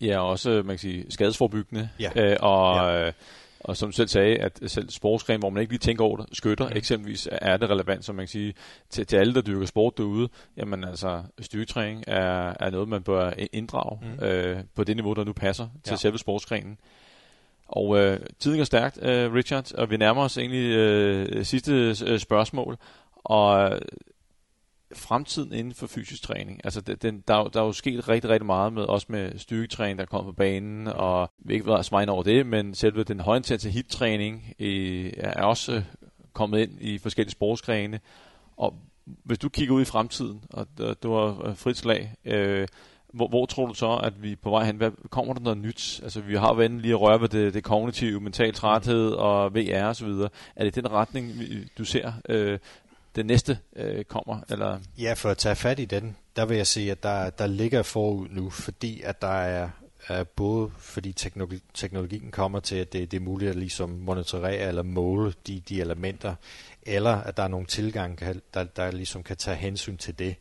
[0.01, 1.89] Ja, også man kan sige skadesforbyggende.
[1.99, 2.09] Ja.
[2.15, 3.07] Øh, og ja.
[3.07, 3.13] Øh,
[3.59, 6.25] og som du selv sagde, at selv sportsgren, hvor man ikke lige tænker over det,
[6.33, 6.77] skytter mm.
[6.77, 8.53] eksempelvis, er det relevant, som man kan sige,
[8.89, 10.29] til, til alle, der dyrker sport derude.
[10.57, 14.25] Jamen altså, styrketræning er, er noget, man bør inddrage mm.
[14.25, 15.97] øh, på det niveau, der nu passer til ja.
[15.97, 16.77] selve sportsgrenen.
[17.67, 22.19] Og øh, tiden går stærkt, øh, Richard, og vi nærmer os egentlig øh, sidste øh,
[22.19, 22.77] spørgsmål.
[23.23, 23.79] Og
[24.95, 26.61] fremtiden inden for fysisk træning.
[26.63, 30.05] Altså, den, der, der er jo sket rigtig, rigtig meget med, også med styrketræning, der
[30.05, 34.53] kommer på banen, og vi ikke været så over det, men selve den højintense hit-træning
[34.59, 35.83] øh, er også
[36.33, 37.99] kommet ind i forskellige sportsgrene.
[38.57, 38.75] Og
[39.23, 40.67] hvis du kigger ud i fremtiden, og
[41.03, 42.67] du har øh, frit slag, øh,
[43.13, 44.75] hvor, hvor tror du så, at vi er på vej hen?
[44.75, 45.99] Hvad, kommer der noget nyt?
[46.03, 49.83] Altså, vi har været lige at røre ved det, det kognitive, mental træthed og VR
[49.83, 50.29] og så videre.
[50.55, 51.33] Er det den retning,
[51.77, 52.59] du ser øh,
[53.15, 54.41] den næste øh, kommer?
[54.49, 54.79] Eller?
[54.97, 57.83] Ja, for at tage fat i den, der vil jeg sige, at der, der ligger
[57.83, 59.69] forud nu, fordi at der er,
[60.07, 64.67] er både fordi teknologi, teknologien kommer til, at det, det er muligt at ligesom monitorere
[64.67, 66.35] eller måle de, de elementer,
[66.81, 68.19] eller at der er nogle tilgang,
[68.53, 70.35] der, der ligesom kan tage hensyn til det.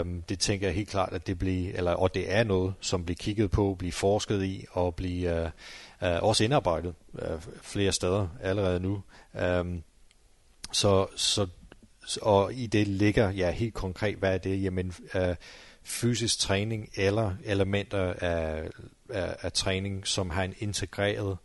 [0.00, 3.04] Um, det tænker jeg helt klart, at det bliver, eller, og det er noget, som
[3.04, 5.50] bliver kigget på, bliver forsket i, og bliver
[6.02, 9.02] uh, uh, også indarbejdet uh, flere steder allerede nu.
[9.60, 9.82] Um,
[10.72, 11.46] så, så
[12.22, 14.62] og i det ligger, ja helt konkret, hvad er det?
[14.62, 15.36] Jamen øh,
[15.82, 18.68] fysisk træning eller elementer af,
[19.10, 21.36] af, af træning, som har en integreret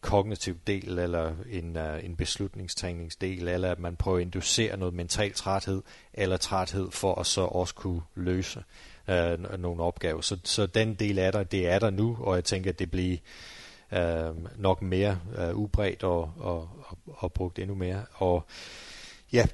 [0.00, 5.32] kognitiv del, eller en, uh, en beslutningstræningsdel, eller at man prøver at inducere noget mental
[5.32, 5.82] træthed,
[6.14, 8.64] eller træthed for at så også kunne løse
[9.08, 10.20] uh, nogle opgaver.
[10.20, 12.90] Så, så den del er der, det er der nu, og jeg tænker, at det
[12.90, 13.16] bliver
[13.92, 18.04] uh, nok mere uh, ubredt og, og, og, og brugt endnu mere.
[18.14, 18.46] Og
[19.32, 19.46] Ja,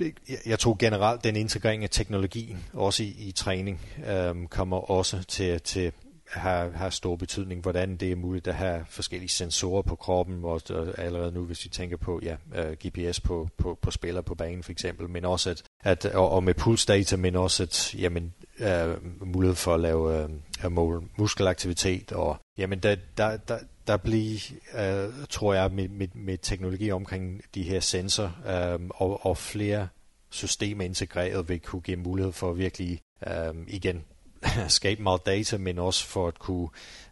[0.47, 5.61] jeg tror generelt, den integrering af teknologien, også i, i træning, øhm, kommer også til,
[5.61, 5.93] til
[6.27, 10.61] have, har stor betydning, hvordan det er muligt at have forskellige sensorer på kroppen, og,
[10.71, 14.23] og allerede nu, hvis vi tænker på ja, øh, uh, GPS på, på, på spillere
[14.23, 17.95] på banen for eksempel, men også at, at og, og med pulsdata, men også at
[17.95, 20.31] jamen, uh, mulighed for at lave øh,
[20.65, 24.41] uh, måle muskelaktivitet, og jamen der, der, der, der bliver,
[24.75, 29.89] øh, tror jeg, med, med, med teknologi omkring de her sensor øh, og, og flere
[30.31, 34.05] systemer integreret vil kunne give mulighed for at virkelig øh, igen
[34.69, 36.69] skabe meget data, men også for at kunne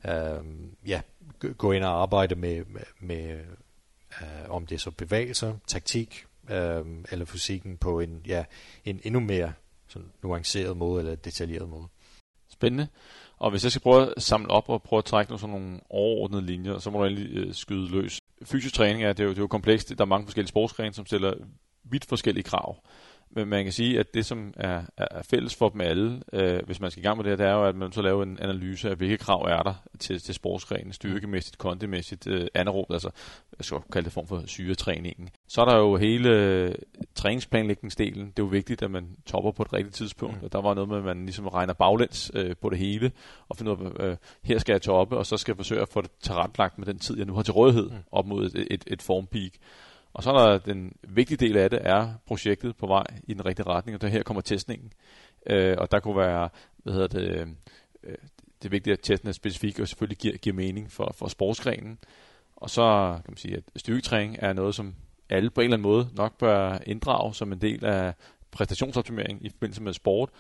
[0.09, 0.45] øh,
[0.87, 1.01] ja,
[1.59, 3.41] gå ind og arbejde med, med, med
[4.23, 8.45] øh, om det er så bevægelser, taktik øh, eller fysikken på en, ja,
[8.85, 9.53] en endnu mere
[9.89, 11.89] sådan nuanceret måde eller detaljeret måde.
[12.49, 12.89] Spændende.
[13.43, 15.81] Og hvis jeg skal prøve at samle op og prøve at trække nogle, sådan nogle
[15.91, 18.21] overordnede linjer, så må du endelig øh, skyde løs.
[18.45, 19.89] Fysisk træning er, det er, jo, det er jo komplekst.
[19.89, 21.35] Der er mange forskellige sportsgrene, som stiller
[21.85, 22.77] vidt forskellige krav.
[23.35, 26.81] Men man kan sige, at det, som er, er fælles for dem alle, øh, hvis
[26.81, 28.91] man skal i gang med det, det er jo, at man så laver en analyse
[28.91, 33.11] af, hvilke krav er der til, til sportsgrenen, styrkemæssigt, kondimæssigt, øh, anaerobt, altså
[33.59, 35.29] jeg skal kalde det form for syretræningen.
[35.49, 36.75] Så er der jo hele øh,
[37.15, 38.27] træningsplanlægningsdelen.
[38.27, 40.45] Det er jo vigtigt, at man topper på et rigtigt tidspunkt, mm.
[40.45, 43.13] og der var noget med, at man ligesom regner baglæns øh, på det hele,
[43.49, 45.89] og finder ud af, øh, her skal jeg toppe, og så skal jeg forsøge at
[45.89, 47.97] få det tilrettelagt med den tid, jeg nu har til rådighed, mm.
[48.13, 49.53] op mod et, et, et formpeak.
[50.15, 53.47] Og så er der den vigtige del af det, er projektet på vej i den
[53.47, 54.93] rigtige retning, og der her kommer testningen.
[55.47, 57.49] Øh, og der kunne være, hvad hedder det,
[58.05, 58.17] øh,
[58.63, 61.99] det er vigtigt, at testen er specifik og selvfølgelig giver, giver mening for, for sportsgrenen.
[62.57, 64.95] Og så kan man sige, at styrketræning er noget, som
[65.31, 68.15] alle på en eller anden måde nok bør inddrage som en del af
[68.51, 70.31] præstationsoptimering i forbindelse med sport,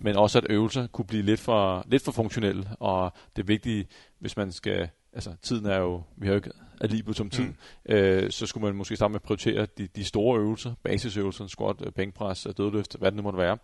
[0.00, 3.86] men også at øvelser kunne blive lidt for, lidt for funktionelle, og det vigtige,
[4.18, 7.94] hvis man skal altså tiden er jo, vi har jo ikke ad som tid, mm.
[7.94, 11.76] øh, så skulle man måske starte med at prioritere de, de store øvelser, basisøvelser, squat,
[11.86, 13.58] øh, bænkpres, øh, dødløft, hvad det nu måtte være.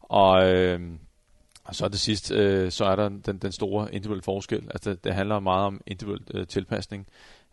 [0.00, 0.80] Og, øh,
[1.64, 4.62] og så det sidst, øh, så er der den, den store individuelle forskel.
[4.70, 7.06] Altså det, det handler meget om individuel øh, tilpasning.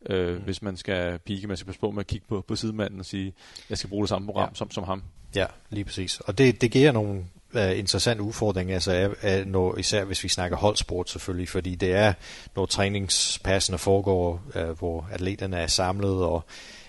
[0.10, 0.43] Øh, mm.
[0.43, 3.05] Hvis man skal pike, man skal passe på med at kigge på, på sidemanden og
[3.05, 3.34] sige,
[3.70, 4.55] jeg skal bruge det samme program ja.
[4.55, 5.03] som, som ham.
[5.36, 6.20] Ja, lige præcis.
[6.20, 10.30] Og det, det giver nogle uh, interessant udfordring, altså er, er, når, især hvis vi
[10.30, 12.14] snakker holdsport selvfølgelig, fordi det er,
[12.56, 16.43] når træningspassene foregår, uh, hvor atleterne er samlet, og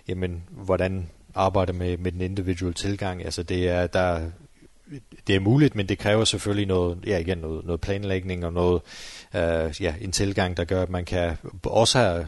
[0.09, 4.31] jamen, hvordan arbejder med, med den individuelle tilgang, altså det er, der,
[5.27, 8.83] det er muligt, men det kræver selvfølgelig noget, ja igen, noget, noget planlægning og noget,
[9.35, 12.27] øh, ja, en tilgang, der gør, at man kan også have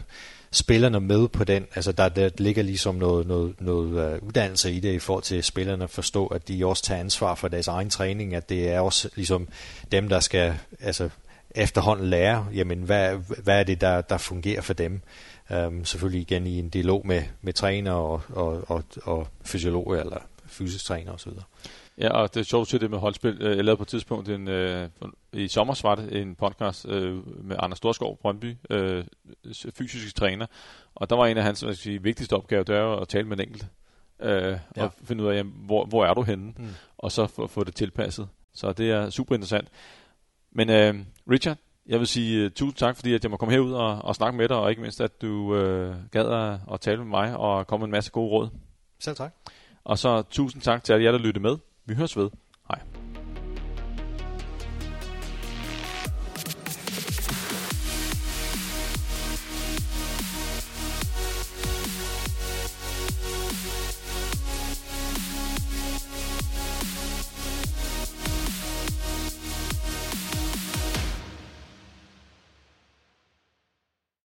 [0.52, 1.66] spillerne med på den.
[1.74, 5.44] Altså der, der ligger ligesom noget, noget, noget uh, uddannelse i det i forhold til
[5.44, 8.80] spillerne at forstå, at de også tager ansvar for deres egen træning, at det er
[8.80, 9.48] også ligesom
[9.92, 11.08] dem, der skal altså,
[11.50, 15.00] efterhånden lære, jamen hvad, hvad er det, der, der fungerer for dem.
[15.50, 20.18] Um, selvfølgelig igen i en dialog med, med træner og, og, og, og fysiologer eller
[20.46, 21.32] fysisk træner osv.
[21.98, 23.42] Ja, og det er sjovt til det med holdspil.
[23.42, 24.88] Øh, jeg lavede på et tidspunkt en, øh,
[25.32, 29.04] i sommer var det en podcast øh, med Anders Storskov Brøndby, øh,
[29.78, 30.46] fysisk træner,
[30.94, 33.38] og der var en af hans hvad sige, vigtigste opgaver, det er at tale med
[33.38, 33.66] en enkelt,
[34.20, 34.84] øh, ja.
[34.84, 36.68] og finde ud af, jamen, hvor, hvor er du henne, mm.
[36.98, 38.28] og så få, få det tilpasset.
[38.54, 39.68] Så det er super interessant.
[40.52, 40.94] Men øh,
[41.30, 44.14] Richard, jeg vil sige uh, tusind tak, fordi at jeg må komme herud og, og
[44.14, 47.36] snakke med dig, og ikke mindst, at du uh, gad at, at tale med mig
[47.36, 48.48] og komme med en masse gode råd.
[48.98, 49.34] Selv tak.
[49.84, 51.56] Og så tusind tak til alle jer, der lyttede med.
[51.86, 52.30] Vi høres ved.